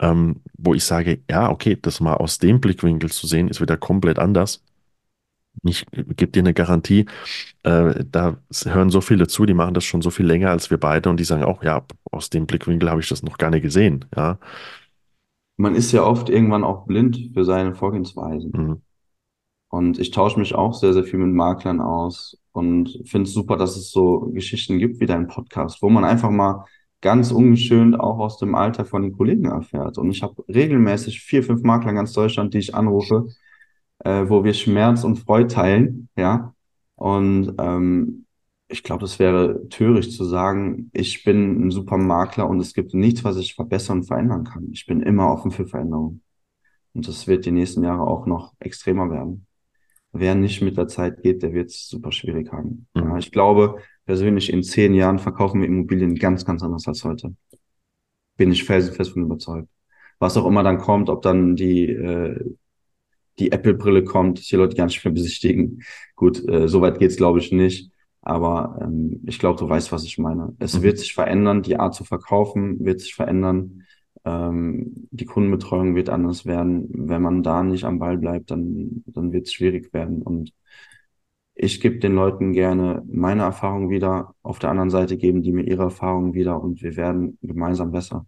[0.00, 3.76] ähm, wo ich sage, ja, okay, das mal aus dem Blickwinkel zu sehen, ist wieder
[3.76, 4.62] komplett anders.
[5.64, 7.06] Ich gebe dir eine Garantie,
[7.62, 10.78] äh, da hören so viele zu, die machen das schon so viel länger als wir
[10.78, 13.62] beide und die sagen auch, ja, aus dem Blickwinkel habe ich das noch gar nicht
[13.62, 14.04] gesehen.
[14.16, 14.38] Ja.
[15.56, 18.52] Man ist ja oft irgendwann auch blind für seine Vorgehensweisen.
[18.52, 18.82] Mhm.
[19.68, 23.56] Und ich tausche mich auch sehr, sehr viel mit Maklern aus und finde es super,
[23.56, 26.66] dass es so Geschichten gibt wie dein Podcast, wo man einfach mal
[27.00, 29.96] ganz ungeschönt auch aus dem Alter von den Kollegen erfährt.
[29.98, 33.28] Und ich habe regelmäßig vier, fünf Makler in ganz Deutschland, die ich anrufe,
[34.04, 36.54] äh, wo wir Schmerz und Freude teilen, ja.
[36.96, 38.26] Und ähm,
[38.68, 42.94] ich glaube, das wäre töricht zu sagen, ich bin ein super Makler und es gibt
[42.94, 44.68] nichts, was ich verbessern und verändern kann.
[44.72, 46.22] Ich bin immer offen für Veränderungen.
[46.94, 49.46] Und das wird die nächsten Jahre auch noch extremer werden.
[50.12, 52.86] Wer nicht mit der Zeit geht, der wird es super schwierig haben.
[52.94, 53.02] Mhm.
[53.02, 57.34] Ja, ich glaube persönlich, in zehn Jahren verkaufen wir Immobilien ganz, ganz anders als heute.
[58.36, 59.68] Bin ich felsenfest von überzeugt.
[60.18, 62.54] Was auch immer dann kommt, ob dann die äh,
[63.38, 65.82] die Apple-Brille kommt, dass die Leute gar nicht mehr besichtigen.
[66.16, 67.90] Gut, äh, soweit geht's glaube ich nicht.
[68.22, 70.54] Aber ähm, ich glaube, du weißt, was ich meine.
[70.60, 70.82] Es mhm.
[70.82, 73.82] wird sich verändern, die Art zu verkaufen wird sich verändern.
[74.24, 76.88] Ähm, die Kundenbetreuung wird anders werden.
[76.92, 80.22] Wenn man da nicht am Ball bleibt, dann, dann wird es schwierig werden.
[80.22, 80.52] Und
[81.54, 84.34] ich gebe den Leuten gerne meine Erfahrung wieder.
[84.42, 88.26] Auf der anderen Seite geben die mir ihre Erfahrungen wieder und wir werden gemeinsam besser.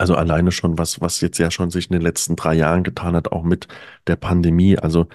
[0.00, 3.14] Also alleine schon, was, was jetzt ja schon sich in den letzten drei Jahren getan
[3.14, 3.68] hat, auch mit
[4.06, 4.78] der Pandemie.
[4.78, 5.08] Also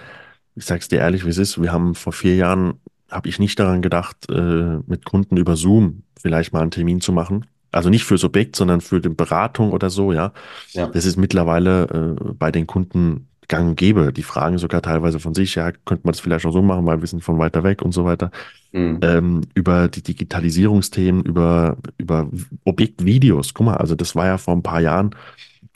[0.54, 1.60] ich sag's dir ehrlich, wie es ist.
[1.60, 2.74] Wir haben vor vier Jahren,
[3.10, 7.10] habe ich nicht daran gedacht, äh, mit Kunden über Zoom vielleicht mal einen Termin zu
[7.10, 7.46] machen.
[7.72, 10.32] Also nicht fürs Objekt, sondern für die Beratung oder so, ja.
[10.70, 10.86] ja.
[10.86, 14.12] Das ist mittlerweile äh, bei den Kunden gang und gäbe.
[14.12, 17.00] Die fragen sogar teilweise von sich, ja, könnte man das vielleicht auch so machen, weil
[17.00, 18.30] wir sind von weiter weg und so weiter.
[18.72, 18.98] Mhm.
[19.02, 22.28] Ähm, über die Digitalisierungsthemen, über, über
[22.64, 23.54] Objektvideos.
[23.54, 25.14] Guck mal, also das war ja vor ein paar Jahren.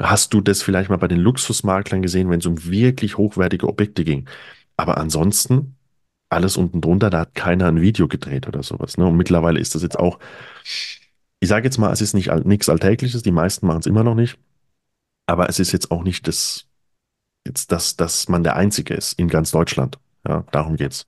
[0.01, 4.05] Hast du das vielleicht mal bei den Luxusmaklern gesehen, wenn es um wirklich hochwertige Objekte
[4.05, 4.27] ging?
[4.77, 5.77] Aber ansonsten
[6.31, 8.97] alles unten drunter, da hat keiner ein Video gedreht oder sowas.
[8.97, 9.07] Ne?
[9.07, 10.19] Und mittlerweile ist das jetzt auch,
[11.41, 14.15] ich sage jetzt mal, es ist nicht nichts Alltägliches, die meisten machen es immer noch
[14.15, 14.39] nicht,
[15.27, 16.67] aber es ist jetzt auch nicht das,
[17.47, 19.99] jetzt das, dass man der Einzige ist in ganz Deutschland.
[20.27, 21.07] Ja, darum geht's.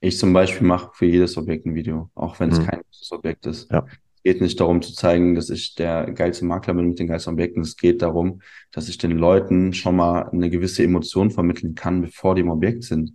[0.00, 2.66] Ich zum Beispiel mache für jedes Objekt ein Video, auch wenn es Mhm.
[2.66, 3.70] kein Objekt ist.
[3.70, 3.84] Ja,
[4.16, 7.32] Es geht nicht darum zu zeigen, dass ich der geilste Makler bin mit den geilsten
[7.32, 7.62] Objekten.
[7.62, 8.40] Es geht darum,
[8.70, 12.84] dass ich den Leuten schon mal eine gewisse Emotion vermitteln kann, bevor die im Objekt
[12.84, 13.12] sind.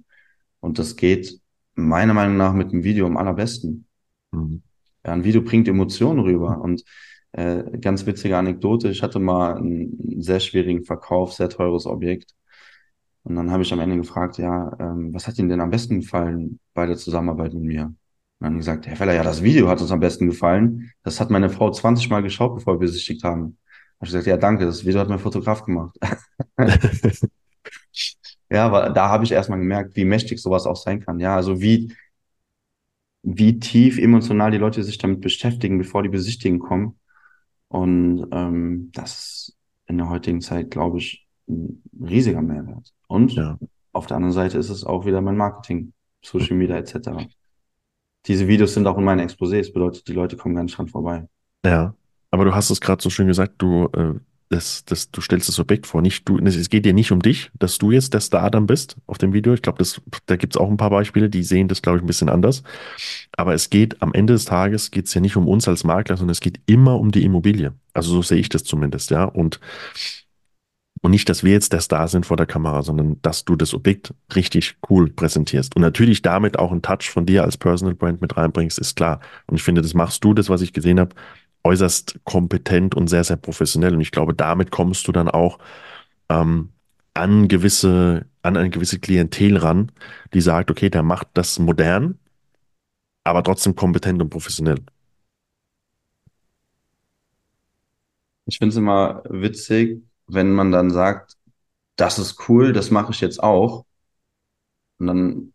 [0.62, 1.40] Und das geht
[1.76, 3.86] meiner Meinung nach mit dem Video am allerbesten.
[4.32, 4.64] Mhm.
[5.06, 6.60] Ja, ein Video bringt Emotionen rüber.
[6.60, 6.84] Und
[7.36, 12.34] äh, ganz witzige Anekdote, ich hatte mal einen sehr schwierigen Verkauf, sehr teures Objekt.
[13.24, 16.02] Und dann habe ich am Ende gefragt, ja, ähm, was hat Ihnen denn am besten
[16.02, 17.86] gefallen bei der Zusammenarbeit mit mir?
[17.86, 17.96] Und
[18.40, 20.92] dann gesagt, Herr Feller, ja, das Video hat uns am besten gefallen.
[21.04, 23.58] Das hat meine Frau 20 Mal geschaut, bevor wir besichtigt haben.
[23.98, 25.98] Habe ich gesagt, ja, danke, das Video hat mein Fotograf gemacht.
[28.50, 31.20] Ja, aber da habe ich erstmal gemerkt, wie mächtig sowas auch sein kann.
[31.20, 31.94] Ja, also wie,
[33.24, 37.00] wie tief emotional die Leute sich damit beschäftigen, bevor die Besichtigen kommen.
[37.76, 39.58] Und ähm, das ist
[39.88, 42.94] in der heutigen Zeit, glaube ich, ein riesiger Mehrwert.
[43.08, 43.60] Und Ja,
[43.92, 47.28] auf der anderen Seite ist es auch wieder mein Marketing, Social Media etc.
[48.28, 51.28] Diese Videos sind auch in meinen Exposés, bedeutet, die Leute kommen gar nicht dran vorbei.
[51.66, 51.94] ja.
[52.32, 54.14] Aber du hast es gerade so schön gesagt, du, äh,
[54.50, 57.52] das, das, du stellst das Objekt vor, nicht du, es geht dir nicht um dich,
[57.58, 59.54] dass du jetzt der Star dann bist auf dem Video.
[59.54, 59.84] Ich glaube,
[60.28, 62.62] da gibt es auch ein paar Beispiele, die sehen das, glaube ich, ein bisschen anders.
[63.36, 66.18] Aber es geht am Ende des Tages geht es ja nicht um uns als Makler,
[66.18, 67.74] sondern es geht immer um die Immobilie.
[67.94, 69.24] Also so sehe ich das zumindest, ja.
[69.24, 69.60] Und,
[71.02, 73.74] und nicht, dass wir jetzt der Star sind vor der Kamera, sondern dass du das
[73.74, 75.76] Objekt richtig cool präsentierst.
[75.76, 79.22] Und natürlich damit auch einen Touch von dir als Personal Brand mit reinbringst, ist klar.
[79.48, 81.16] Und ich finde, das machst du, das, was ich gesehen habe,
[81.66, 83.96] äußerst kompetent und sehr, sehr professionell.
[83.96, 85.60] Und ich glaube, damit kommst du dann auch
[86.30, 86.72] ähm,
[87.14, 89.92] an gewisse, an eine gewisse Klientel ran,
[90.34, 92.20] die sagt, okay, der macht das modern,
[93.24, 94.80] aber trotzdem kompetent und professionell.
[98.46, 101.36] Ich finde es immer witzig, wenn man dann sagt,
[101.96, 103.86] das ist cool, das mache ich jetzt auch.
[105.00, 105.54] Und dann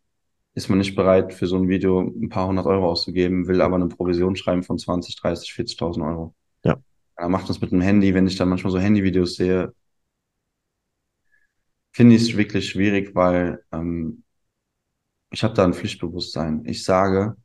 [0.54, 3.76] ist man nicht bereit, für so ein Video ein paar hundert Euro auszugeben, will aber
[3.76, 6.34] eine Provision schreiben von 20, 30, 40.000 Euro.
[6.64, 6.80] Ja,
[7.16, 9.74] Er macht das mit dem Handy, wenn ich dann manchmal so Handyvideos sehe,
[11.92, 14.24] finde ich es wirklich schwierig, weil ähm,
[15.30, 16.64] ich habe da ein Pflichtbewusstsein.
[16.66, 17.36] Ich sage,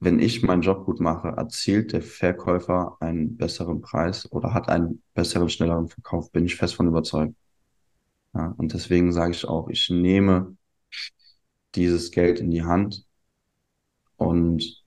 [0.00, 5.02] wenn ich meinen Job gut mache, erzielt der Verkäufer einen besseren Preis oder hat einen
[5.14, 7.34] besseren, schnelleren Verkauf, bin ich fest von überzeugt.
[8.34, 10.56] Ja, und deswegen sage ich auch, ich nehme
[11.76, 13.04] dieses Geld in die Hand
[14.16, 14.84] und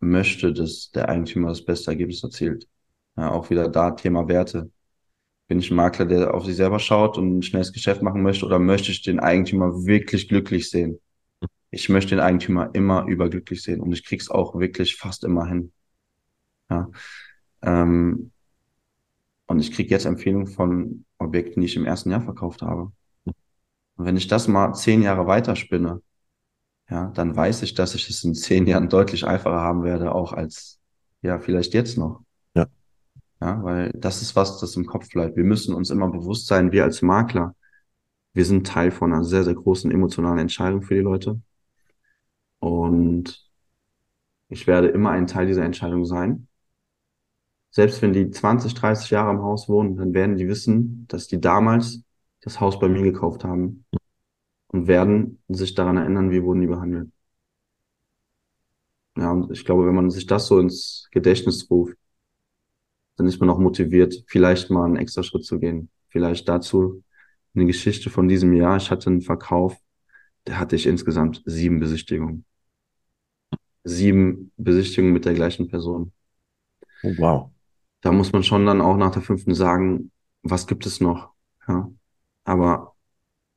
[0.00, 2.68] möchte, dass der Eigentümer das beste Ergebnis erzielt.
[3.16, 4.70] Ja, auch wieder da Thema Werte.
[5.48, 8.46] Bin ich ein Makler, der auf sich selber schaut und ein schnelles Geschäft machen möchte
[8.46, 10.98] oder möchte ich den Eigentümer wirklich glücklich sehen?
[11.70, 15.72] Ich möchte den Eigentümer immer überglücklich sehen und ich krieg's auch wirklich fast immer hin.
[16.70, 16.90] Ja.
[17.62, 18.32] Ähm,
[19.46, 22.92] und ich krieg jetzt Empfehlungen von Objekten, die ich im ersten Jahr verkauft habe.
[24.02, 26.02] Und wenn ich das mal zehn Jahre weiterspinne,
[26.90, 30.32] ja, dann weiß ich, dass ich es in zehn Jahren deutlich einfacher haben werde, auch
[30.32, 30.80] als,
[31.20, 32.24] ja, vielleicht jetzt noch.
[32.56, 32.66] ja,
[33.40, 35.36] Ja, weil das ist was, das im Kopf bleibt.
[35.36, 37.54] Wir müssen uns immer bewusst sein, wir als Makler,
[38.32, 41.40] wir sind Teil von einer sehr, sehr großen emotionalen Entscheidung für die Leute.
[42.58, 43.48] Und
[44.48, 46.48] ich werde immer ein Teil dieser Entscheidung sein.
[47.70, 51.40] Selbst wenn die 20, 30 Jahre im Haus wohnen, dann werden die wissen, dass die
[51.40, 52.02] damals
[52.42, 53.86] das Haus bei mir gekauft haben
[54.68, 57.10] und werden sich daran erinnern, wie wurden die behandelt.
[59.16, 61.96] Ja, und ich glaube, wenn man sich das so ins Gedächtnis ruft,
[63.16, 65.90] dann ist man auch motiviert, vielleicht mal einen extra Schritt zu gehen.
[66.08, 67.02] Vielleicht dazu
[67.54, 68.76] eine Geschichte von diesem Jahr.
[68.76, 69.76] Ich hatte einen Verkauf,
[70.44, 72.44] da hatte ich insgesamt sieben Besichtigungen.
[73.84, 76.12] Sieben Besichtigungen mit der gleichen Person.
[77.04, 77.50] oh, wow.
[78.00, 80.10] Da muss man schon dann auch nach der fünften sagen,
[80.42, 81.30] was gibt es noch?
[81.68, 81.90] Ja.
[82.44, 82.94] Aber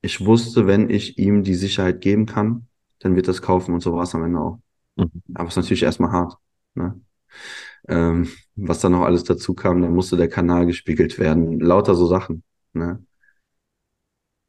[0.01, 2.67] ich wusste, wenn ich ihm die Sicherheit geben kann,
[2.99, 4.59] dann wird das kaufen und so war es am Ende auch.
[4.95, 5.09] Mhm.
[5.33, 6.37] Aber es ist natürlich erstmal hart.
[6.75, 6.99] Ne?
[7.87, 11.59] Ähm, was dann noch alles dazu kam, dann musste der Kanal gespiegelt werden.
[11.59, 12.43] Lauter so Sachen.
[12.73, 13.03] Ne?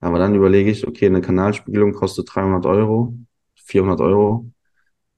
[0.01, 3.14] Aber dann überlege ich, okay, eine Kanalspiegelung kostet 300 Euro,
[3.57, 4.51] 400 Euro.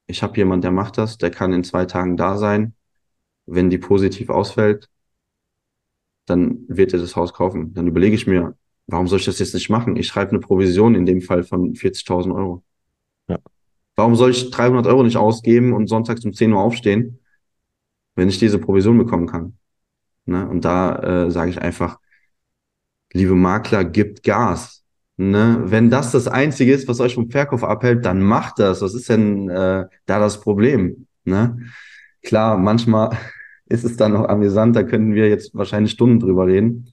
[0.06, 2.74] Ich habe jemand, der macht das, der kann in zwei Tagen da sein.
[3.46, 4.88] Wenn die positiv ausfällt,
[6.26, 7.74] dann wird er das Haus kaufen.
[7.74, 8.56] Dann überlege ich mir,
[8.88, 9.96] warum soll ich das jetzt nicht machen?
[9.96, 12.64] Ich schreibe eine Provision in dem Fall von 40.000 Euro.
[13.28, 13.38] Ja.
[13.94, 17.20] Warum soll ich 300 Euro nicht ausgeben und sonntags um 10 Uhr aufstehen,
[18.16, 19.58] wenn ich diese Provision bekommen kann?
[20.24, 20.48] Ne?
[20.48, 21.98] Und da äh, sage ich einfach,
[23.12, 24.84] liebe Makler, gibt Gas.
[25.16, 25.62] Ne?
[25.64, 28.80] Wenn das das Einzige ist, was euch vom Verkauf abhält, dann macht das.
[28.80, 31.06] Was ist denn äh, da das Problem?
[31.24, 31.58] Ne?
[32.22, 33.16] Klar, manchmal
[33.66, 36.92] ist es dann noch amüsant, da könnten wir jetzt wahrscheinlich Stunden drüber reden.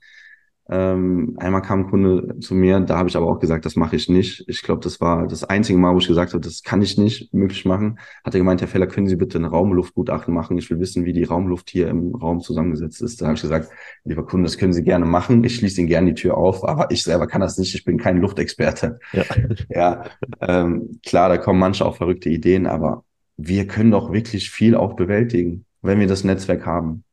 [0.68, 3.96] Ähm, einmal kam ein Kunde zu mir, da habe ich aber auch gesagt, das mache
[3.96, 4.44] ich nicht.
[4.48, 7.32] Ich glaube, das war das einzige Mal, wo ich gesagt habe, das kann ich nicht
[7.34, 8.00] möglich machen.
[8.24, 10.58] Hat er gemeint, Herr Feller, können Sie bitte ein Raumluftgutachten machen?
[10.58, 13.22] Ich will wissen, wie die Raumluft hier im Raum zusammengesetzt ist.
[13.22, 13.70] Da habe ich gesagt,
[14.06, 15.44] lieber Kunde, das können Sie gerne machen.
[15.44, 17.76] Ich schließe Ihnen gerne die Tür auf, aber ich selber kann das nicht.
[17.76, 19.00] Ich bin kein Luftexperte.
[19.14, 19.24] Ja,
[19.70, 20.04] ja
[20.42, 23.04] ähm, klar, da kommen manche auch verrückte Ideen, aber
[23.38, 27.04] wir können doch wirklich viel auch bewältigen, wenn wir das Netzwerk haben.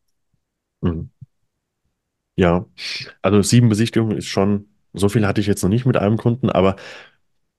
[0.81, 1.12] Mhm.
[2.37, 2.67] Ja,
[3.23, 6.51] also sieben Besichtigungen ist schon, so viel hatte ich jetzt noch nicht mit einem Kunden,
[6.51, 6.77] aber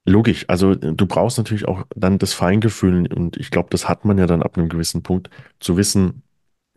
[0.05, 0.45] logisch.
[0.49, 4.28] Also du brauchst natürlich auch dann das Feingefühl und ich glaube, das hat man ja
[4.28, 6.24] dann ab einem gewissen Punkt zu wissen,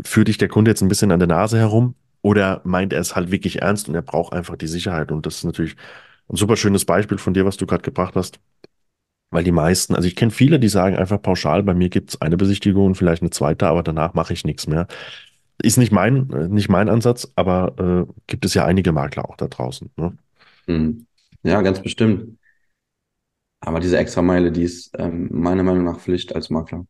[0.05, 3.16] führt dich der Kunde jetzt ein bisschen an der Nase herum oder meint er es
[3.16, 5.76] halt wirklich ernst und er braucht einfach die Sicherheit und das ist natürlich
[6.30, 8.40] ein super schönes Beispiel von dir, was du gerade gebracht hast.
[9.30, 12.20] Weil die meisten, also ich kenne viele, die sagen einfach pauschal, bei mir gibt es
[12.20, 14.86] eine Besichtigung und vielleicht eine zweite, aber danach mache ich nichts mehr.
[15.62, 19.48] Ist nicht mein, nicht mein Ansatz, aber äh, gibt es ja einige Makler auch da
[19.48, 19.90] draußen.
[19.96, 20.16] Ne?
[20.66, 21.07] Mhm.
[21.42, 22.38] Ja, ganz bestimmt.
[23.61, 26.86] Aber diese Extrameile, die ist ähm, meiner Meinung nach Pflicht als Makler.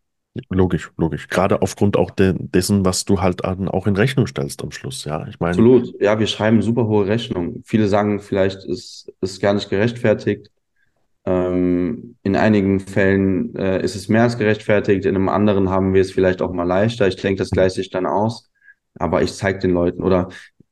[0.51, 1.29] Logisch, logisch.
[1.29, 5.05] Gerade aufgrund auch de dessen, was du halt auch in Rechnung stellst am Schluss.
[5.05, 5.53] Ja, ich meine.
[5.53, 5.95] Absolut.
[6.01, 7.63] Ja, wir schreiben super hohe Rechnungen.
[7.65, 10.51] Viele sagen vielleicht, ist, ist gar nicht gerechtfertigt.
[11.25, 15.07] Ähm, in einigen Fällen äh, ist es mehr als gerechtfertigt.
[15.07, 17.09] In einem anderen haben wir es vielleicht auch mal leichter.
[17.09, 18.51] Ich denke, das gleicht sich dann aus.
[18.99, 20.29] Aber ich zeige den Leuten oder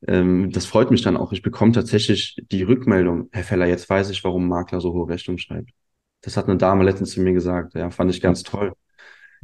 [0.07, 1.31] ähm, das freut mich dann auch.
[1.31, 5.37] Ich bekomme tatsächlich die Rückmeldung, Herr Feller, jetzt weiß ich, warum Makler so hohe Rechnung
[5.37, 5.71] schreibt.
[6.21, 7.73] Das hat eine Dame letztens zu mir gesagt.
[7.75, 8.73] Ja, fand ich ganz toll,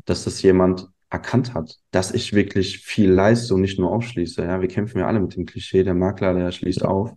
[0.06, 4.44] dass das jemand erkannt hat, dass ich wirklich viel leiste und nicht nur aufschließe.
[4.44, 7.12] Ja, wir kämpfen ja alle mit dem Klischee, der Makler, der schließt auf.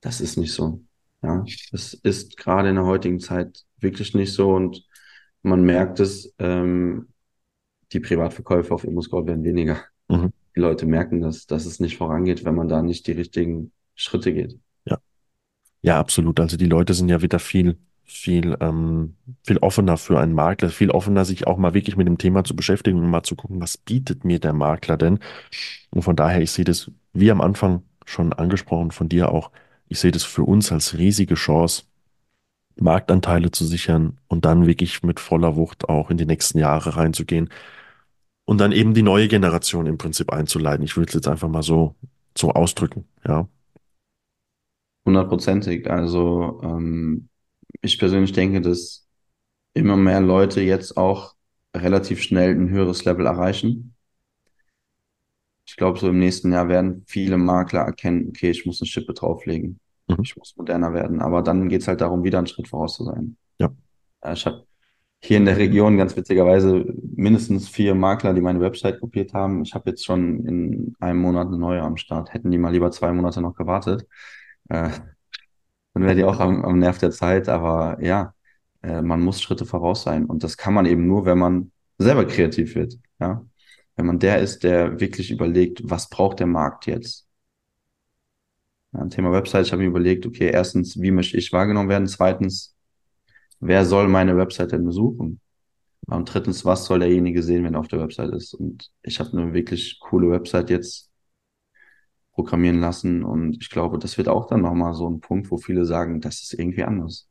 [0.00, 0.82] Das ist nicht so.
[1.22, 4.86] Ja, das ist gerade in der heutigen Zeit wirklich nicht so und
[5.42, 7.08] man merkt es, ähm,
[7.92, 9.82] die Privatverkäufe auf ImmoScout werden weniger.
[10.08, 13.70] Mhm die Leute merken, dass, dass es nicht vorangeht, wenn man da nicht die richtigen
[13.94, 14.58] Schritte geht.
[14.84, 14.98] Ja.
[15.82, 16.40] Ja, absolut.
[16.40, 19.14] Also die Leute sind ja wieder viel, viel, ähm,
[19.46, 22.56] viel offener für einen Makler, viel offener, sich auch mal wirklich mit dem Thema zu
[22.56, 25.20] beschäftigen und mal zu gucken, was bietet mir der Makler denn?
[25.90, 29.52] Und von daher, ich sehe das, wie am Anfang schon angesprochen von dir auch,
[29.86, 31.84] ich sehe das für uns als riesige Chance,
[32.80, 37.48] Marktanteile zu sichern und dann wirklich mit voller Wucht auch in die nächsten Jahre reinzugehen
[38.48, 40.82] und dann eben die neue Generation im Prinzip einzuleiten.
[40.82, 41.94] Ich würde es jetzt einfach mal so,
[42.34, 43.46] so ausdrücken, ja.
[45.04, 45.90] Hundertprozentig.
[45.90, 47.28] Also ähm,
[47.82, 49.06] ich persönlich denke, dass
[49.74, 51.34] immer mehr Leute jetzt auch
[51.76, 53.94] relativ schnell ein höheres Level erreichen.
[55.66, 59.12] Ich glaube, so im nächsten Jahr werden viele Makler erkennen, okay, ich muss eine Schippe
[59.12, 59.78] drauflegen.
[60.06, 60.22] Mhm.
[60.22, 61.20] Ich muss moderner werden.
[61.20, 63.36] Aber dann geht es halt darum, wieder einen Schritt voraus zu sein.
[63.58, 63.70] Ja.
[64.32, 64.66] Ich habe
[65.20, 66.84] hier in der Region ganz witzigerweise
[67.16, 69.62] mindestens vier Makler, die meine Website kopiert haben.
[69.62, 72.32] Ich habe jetzt schon in einem Monat eine neue am Start.
[72.32, 74.06] Hätten die mal lieber zwei Monate noch gewartet.
[74.68, 74.90] Äh,
[75.94, 77.48] dann wäre die auch am, am Nerv der Zeit.
[77.48, 78.34] Aber ja,
[78.82, 80.24] äh, man muss Schritte voraus sein.
[80.26, 82.98] Und das kann man eben nur, wenn man selber kreativ wird.
[83.20, 83.44] Ja?
[83.96, 87.26] Wenn man der ist, der wirklich überlegt, was braucht der Markt jetzt?
[88.92, 92.06] Ja, Thema Website, ich habe mir überlegt, okay, erstens, wie möchte ich wahrgenommen werden?
[92.06, 92.77] Zweitens,
[93.60, 95.40] wer soll meine Website denn besuchen?
[96.06, 98.54] Und drittens, was soll derjenige sehen, wenn er auf der Website ist?
[98.54, 101.10] Und ich habe eine wirklich coole Website jetzt
[102.32, 105.84] programmieren lassen und ich glaube, das wird auch dann nochmal so ein Punkt, wo viele
[105.84, 107.28] sagen, das ist irgendwie anders.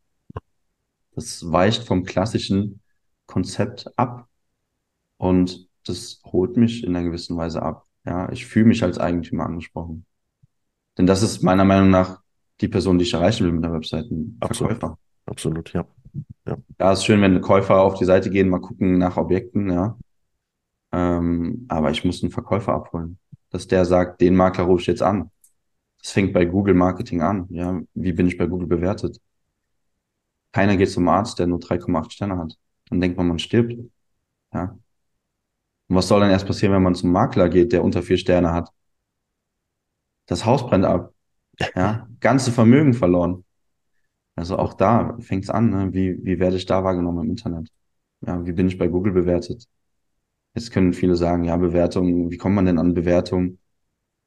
[1.15, 2.81] Das weicht vom klassischen
[3.25, 4.27] Konzept ab
[5.15, 7.85] und das holt mich in einer gewissen Weise ab.
[8.05, 10.05] Ja, ich fühle mich als Eigentümer angesprochen.
[10.97, 12.21] Denn das ist meiner Meinung nach
[12.59, 14.97] die Person, die ich erreichen will mit der Website, ein Verkäufer.
[15.25, 15.87] Absolut, ja.
[16.45, 16.57] Ja.
[16.79, 19.97] ja, ist schön, wenn Käufer auf die Seite gehen, mal gucken nach Objekten, ja.
[20.91, 23.19] Ähm, aber ich muss einen Verkäufer abholen.
[23.49, 25.31] Dass der sagt, den Makler rufe ich jetzt an.
[26.01, 27.47] Das fängt bei Google Marketing an.
[27.49, 29.19] Ja, wie bin ich bei Google bewertet?
[30.51, 32.57] Keiner geht zum Arzt, der nur 3,8 Sterne hat.
[32.89, 33.73] Dann denkt man, man stirbt.
[34.53, 34.77] Ja.
[35.87, 38.51] Und was soll dann erst passieren, wenn man zum Makler geht, der unter vier Sterne
[38.51, 38.71] hat?
[40.25, 41.13] Das Haus brennt ab.
[41.75, 43.43] Ja, ganze Vermögen verloren.
[44.37, 45.93] Also auch da fängt es an, ne?
[45.93, 47.69] wie, wie werde ich da wahrgenommen im Internet?
[48.21, 49.67] Ja, wie bin ich bei Google bewertet?
[50.55, 53.59] Jetzt können viele sagen, ja, Bewertung, wie kommt man denn an Bewertung?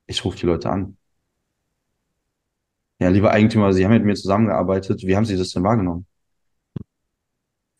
[0.06, 0.98] Ich rufe die Leute an.
[3.00, 5.02] Ja, lieber Eigentümer, Sie haben mit mir zusammengearbeitet.
[5.04, 6.06] Wie haben Sie das denn wahrgenommen?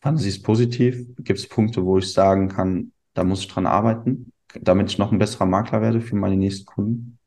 [0.01, 1.07] Fanden Sie es positiv?
[1.17, 5.11] Gibt es Punkte, wo ich sagen kann, da muss ich dran arbeiten, damit ich noch
[5.11, 7.19] ein besserer Makler werde für meine nächsten Kunden?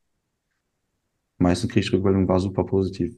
[1.39, 3.17] Meistens kriege ich Rückmeldung, war super positiv.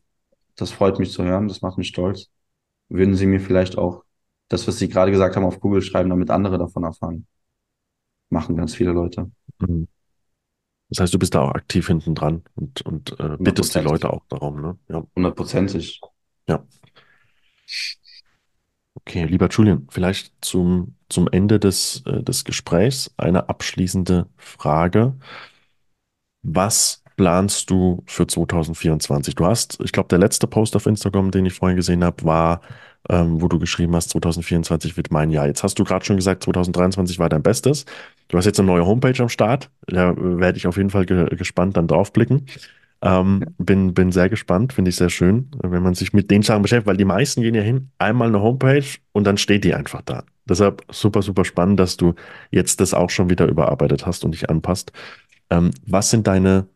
[0.57, 2.31] Das freut mich zu hören, das macht mich stolz.
[2.89, 4.05] Würden Sie mir vielleicht auch
[4.49, 7.27] das, was Sie gerade gesagt haben, auf Google schreiben, damit andere davon erfahren?
[8.31, 9.31] Machen ganz viele Leute.
[9.59, 9.89] Mhm.
[10.89, 14.13] Das heißt, du bist da auch aktiv hinten dran und, und äh, bittest die Leute
[14.13, 14.79] auch darum, ne?
[14.89, 15.05] Ja.
[15.17, 16.01] Hundertprozentig.
[16.49, 16.65] Ja.
[18.95, 25.17] Okay, lieber Julian, vielleicht zum, zum Ende des, äh, des Gesprächs eine abschließende Frage.
[26.43, 29.35] Was planst du für 2024?
[29.35, 32.61] Du hast, ich glaube, der letzte Post auf Instagram, den ich vorhin gesehen habe, war,
[33.09, 35.47] ähm, wo du geschrieben hast, 2024 wird mein Jahr.
[35.47, 37.85] Jetzt hast du gerade schon gesagt, 2023 war dein Bestes.
[38.29, 39.71] Du hast jetzt eine neue Homepage am Start.
[39.87, 42.47] Da werde ich auf jeden Fall ge gespannt dann draufblicken.
[43.03, 46.63] Ähm, bin, bin sehr gespannt, finde ich sehr schön, wenn man sich mit den Sachen
[46.63, 50.01] beschäftigt, weil die meisten gehen ja hin, einmal eine Homepage und dann steht die einfach
[50.03, 50.25] da.
[50.49, 52.15] Deshalb super, super spannend, dass du
[52.51, 54.93] jetzt das auch schon wieder überarbeitet hast und dich anpasst.
[55.51, 56.67] Ähm, was sind deine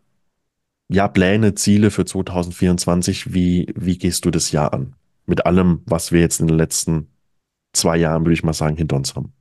[0.90, 3.32] ja, Pläne, Ziele für 2024?
[3.32, 4.96] Wie, wie gehst du das Jahr an?
[5.24, 7.08] Mit allem, was wir jetzt in den letzten
[7.72, 9.32] zwei Jahren, würde ich mal sagen, hinter uns haben.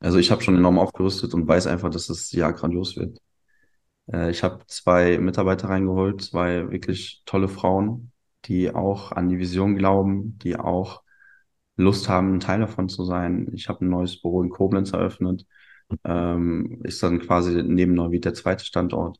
[0.00, 3.18] Also ich habe schon enorm aufgerüstet und weiß einfach, dass das Jahr grandios wird.
[4.10, 8.10] Äh, ich habe zwei Mitarbeiter reingeholt, zwei wirklich tolle Frauen,
[8.46, 11.02] die auch an die Vision glauben, die auch
[11.76, 13.50] Lust haben, ein Teil davon zu sein.
[13.52, 15.46] Ich habe ein neues Büro in Koblenz eröffnet.
[16.04, 19.18] Ähm, ist dann quasi neben Neuwied der zweite Standort.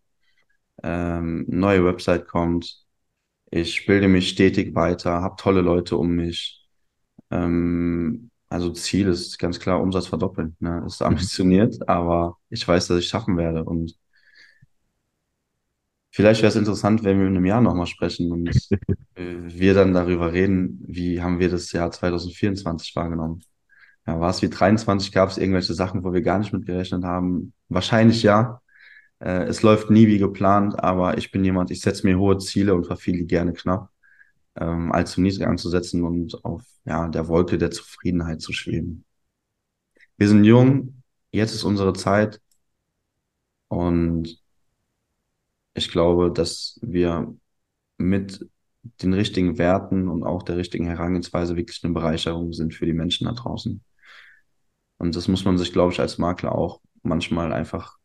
[0.83, 2.85] Ähm, neue Website kommt.
[3.51, 6.66] Ich bilde mich stetig weiter, habe tolle Leute um mich.
[7.31, 10.57] Ähm, also Ziel ist ganz klar Umsatz verdoppeln.
[10.61, 10.85] Ne?
[10.87, 11.09] Ist mhm.
[11.09, 13.64] ambitioniert, aber ich weiß, dass ich schaffen werde.
[13.64, 13.97] Und
[16.11, 18.51] vielleicht wäre es interessant, wenn wir in einem Jahr nochmal sprechen und
[19.16, 23.43] wir dann darüber reden, wie haben wir das Jahr 2024 wahrgenommen.
[24.07, 25.12] Ja, war es wie 23?
[25.12, 27.55] Gab es irgendwelche Sachen, wo wir gar nicht mit gerechnet haben?
[27.68, 28.61] Wahrscheinlich ja.
[29.25, 32.75] Äh, es läuft nie wie geplant, aber ich bin jemand, ich setze mir hohe Ziele
[32.75, 33.91] und verfehle die gerne knapp,
[34.57, 39.05] ähm, allzu niedrig anzusetzen und auf ja, der Wolke der Zufriedenheit zu schweben.
[40.16, 41.03] Wir sind jung,
[41.33, 42.41] jetzt ist unsere Zeit
[43.68, 44.41] und
[45.75, 47.35] ich glaube, dass wir
[47.99, 48.49] mit
[49.03, 53.27] den richtigen Werten und auch der richtigen Herangehensweise wirklich eine Bereicherung sind für die Menschen
[53.27, 53.83] da draußen.
[54.99, 57.99] Und das muss man sich, glaube ich, als Makler auch manchmal einfach,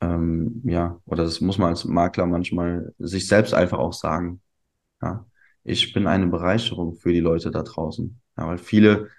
[0.00, 4.40] ähm, ja, oder das muss man als Makler manchmal sich selbst einfach auch sagen.
[5.02, 5.26] Ja,
[5.64, 8.20] ich bin eine Bereicherung für die Leute da draußen.
[8.36, 9.10] Ja, weil viele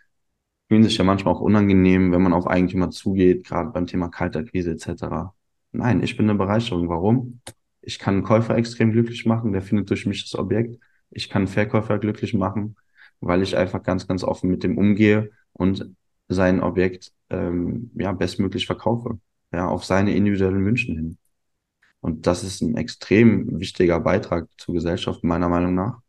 [0.68, 4.72] fühlen sich ja manchmal auch unangenehm, wenn man auf Eigentümer zugeht, gerade beim Thema Kaltakquise
[4.72, 5.34] etc.
[5.72, 6.90] Nein, ich bin eine Bereicherung.
[6.90, 7.42] Warum?
[7.82, 10.80] Ich kann einen Käufer extrem glücklich machen, der findet durch mich das Objekt.
[11.10, 12.76] Ich kann einen Verkäufer glücklich machen,
[13.20, 15.92] weil ich einfach ganz, ganz offen mit dem umgehe und
[16.28, 19.20] sein Objekt ähm, ja bestmöglich verkaufe,
[19.52, 21.18] ja auf seine individuellen Wünschen hin.
[22.02, 26.02] Und das ist ein extrem wichtiger Beitrag zur Gesellschaft meiner Meinung nach.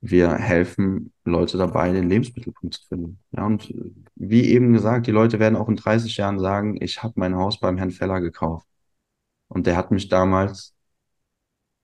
[0.00, 3.18] Wir helfen Leute dabei, den Lebensmittelpunkt zu finden.
[3.32, 3.74] Ja, und
[4.14, 7.58] wie eben gesagt, die Leute werden auch in 30 Jahren sagen, ich habe mein Haus
[7.58, 8.66] beim Herrn Feller gekauft.
[9.48, 10.74] Und der hat mich damals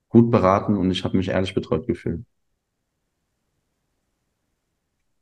[0.09, 2.25] gut beraten und ich habe mich ehrlich betreut gefühlt.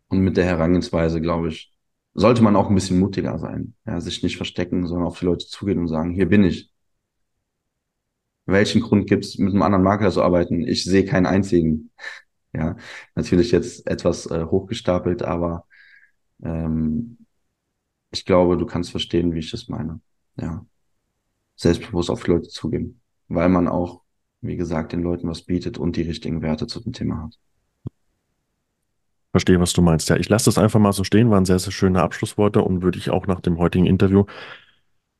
[0.09, 1.73] Und mit der Herangehensweise, glaube ich,
[2.13, 3.75] sollte man auch ein bisschen mutiger sein.
[3.85, 6.71] Ja, sich nicht verstecken, sondern auf die Leute zugehen und sagen, hier bin ich.
[8.45, 10.67] Welchen Grund gibt es, mit einem anderen Makler zu arbeiten?
[10.67, 11.91] Ich sehe keinen einzigen.
[12.53, 12.75] Ja,
[13.15, 15.65] natürlich jetzt etwas äh, hochgestapelt, aber
[16.43, 17.25] ähm,
[18.11, 20.01] ich glaube, du kannst verstehen, wie ich das meine.
[20.35, 20.65] Ja,
[21.55, 24.01] selbstbewusst auf die Leute zugehen, weil man auch,
[24.41, 27.39] wie gesagt, den Leuten was bietet und die richtigen Werte zu dem Thema hat.
[29.31, 30.09] Verstehe, was du meinst.
[30.09, 32.97] Ja, ich lasse das einfach mal so stehen, waren sehr, sehr schöne Abschlussworte und würde
[32.97, 34.25] ich auch nach dem heutigen Interview,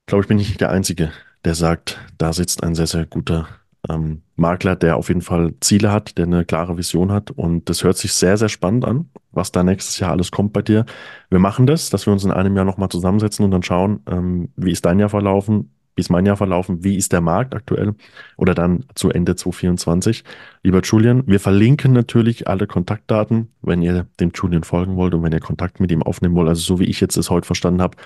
[0.06, 1.12] glaube ich, bin ich nicht der Einzige,
[1.46, 3.48] der sagt, da sitzt ein sehr, sehr guter
[3.90, 7.32] ähm, Makler, der auf jeden Fall Ziele hat, der eine klare Vision hat.
[7.32, 10.62] Und das hört sich sehr, sehr spannend an, was da nächstes Jahr alles kommt bei
[10.62, 10.86] dir.
[11.30, 14.50] Wir machen das, dass wir uns in einem Jahr nochmal zusammensetzen und dann schauen, ähm,
[14.56, 17.96] wie ist dein Jahr verlaufen, ist mein Jahr verlaufen, wie ist der Markt aktuell
[18.38, 20.24] oder dann zu Ende 2024.
[20.64, 25.34] Lieber Julian, wir verlinken natürlich alle Kontaktdaten, wenn ihr dem Julian folgen wollt und wenn
[25.34, 26.50] ihr Kontakt mit ihm aufnehmen wollt.
[26.50, 27.98] Also so wie ich jetzt es heute verstanden habe,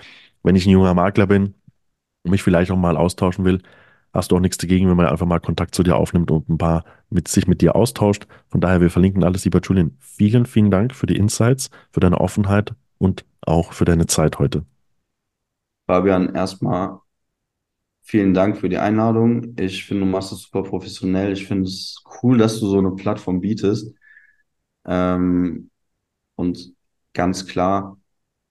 [0.44, 1.54] wenn ich ein junger Makler bin
[2.24, 3.62] und mich vielleicht auch mal austauschen will,
[4.14, 6.58] hast du auch nichts dagegen, wenn man einfach mal Kontakt zu dir aufnimmt und ein
[6.58, 8.28] paar mit sich mit dir austauscht.
[8.48, 9.98] Von daher, wir verlinken alles, lieber Julian.
[10.00, 14.66] Vielen, vielen Dank für die Insights, für deine Offenheit und auch für deine Zeit heute.
[15.88, 17.00] Fabian, erstmal
[18.08, 19.56] Vielen Dank für die Einladung.
[19.58, 21.34] Ich finde, du machst es super professionell.
[21.34, 23.96] Ich finde es cool, dass du so eine Plattform bietest.
[24.86, 25.72] Ähm,
[26.36, 26.74] und
[27.14, 28.00] ganz klar,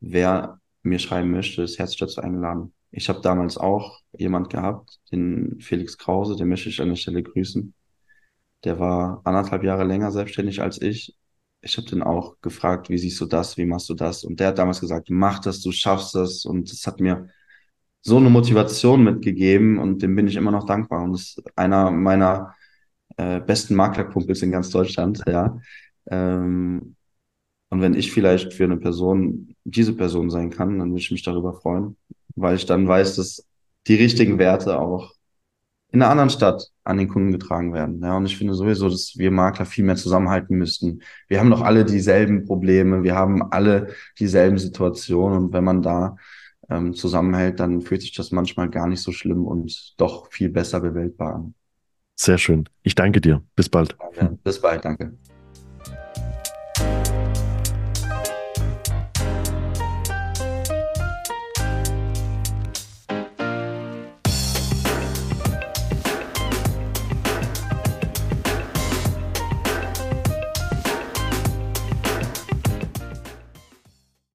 [0.00, 2.74] wer mir schreiben möchte, ist herzlich dazu eingeladen.
[2.90, 7.22] Ich habe damals auch jemand gehabt, den Felix Krause, den möchte ich an der Stelle
[7.22, 7.74] grüßen.
[8.64, 11.14] Der war anderthalb Jahre länger selbstständig als ich.
[11.61, 14.24] Ich habe den auch gefragt, wie siehst du das, wie machst du das?
[14.24, 16.44] Und der hat damals gesagt, mach das, du schaffst das.
[16.44, 17.28] Und das hat mir
[18.05, 21.02] so eine Motivation mitgegeben und dem bin ich immer noch dankbar.
[21.02, 22.55] Und das ist einer meiner
[23.16, 25.59] äh, besten Maklerkumpels in ganz Deutschland, ja.
[26.11, 26.96] Ähm,
[27.70, 31.22] und wenn ich vielleicht für eine Person diese Person sein kann, dann würde ich mich
[31.22, 31.96] darüber freuen,
[32.36, 33.46] weil ich dann weiß, dass
[33.86, 35.14] die richtigen Werte auch
[35.90, 38.00] in einer anderen Stadt an den Kunden getragen werden.
[38.02, 41.00] Ja, und ich finde sowieso, dass wir Makler viel mehr zusammenhalten müssten.
[41.28, 46.16] Wir haben doch alle dieselben Probleme, wir haben alle dieselben Situationen und wenn man da
[46.71, 50.81] ähm, zusammenhält, dann fühlt sich das manchmal gar nicht so schlimm und doch viel besser
[50.81, 51.55] bewältbar an.
[52.17, 52.69] Sehr schön.
[52.83, 53.43] Ich danke dir.
[53.57, 53.97] Bis bald.
[54.17, 55.17] Ja, bis bald, danke.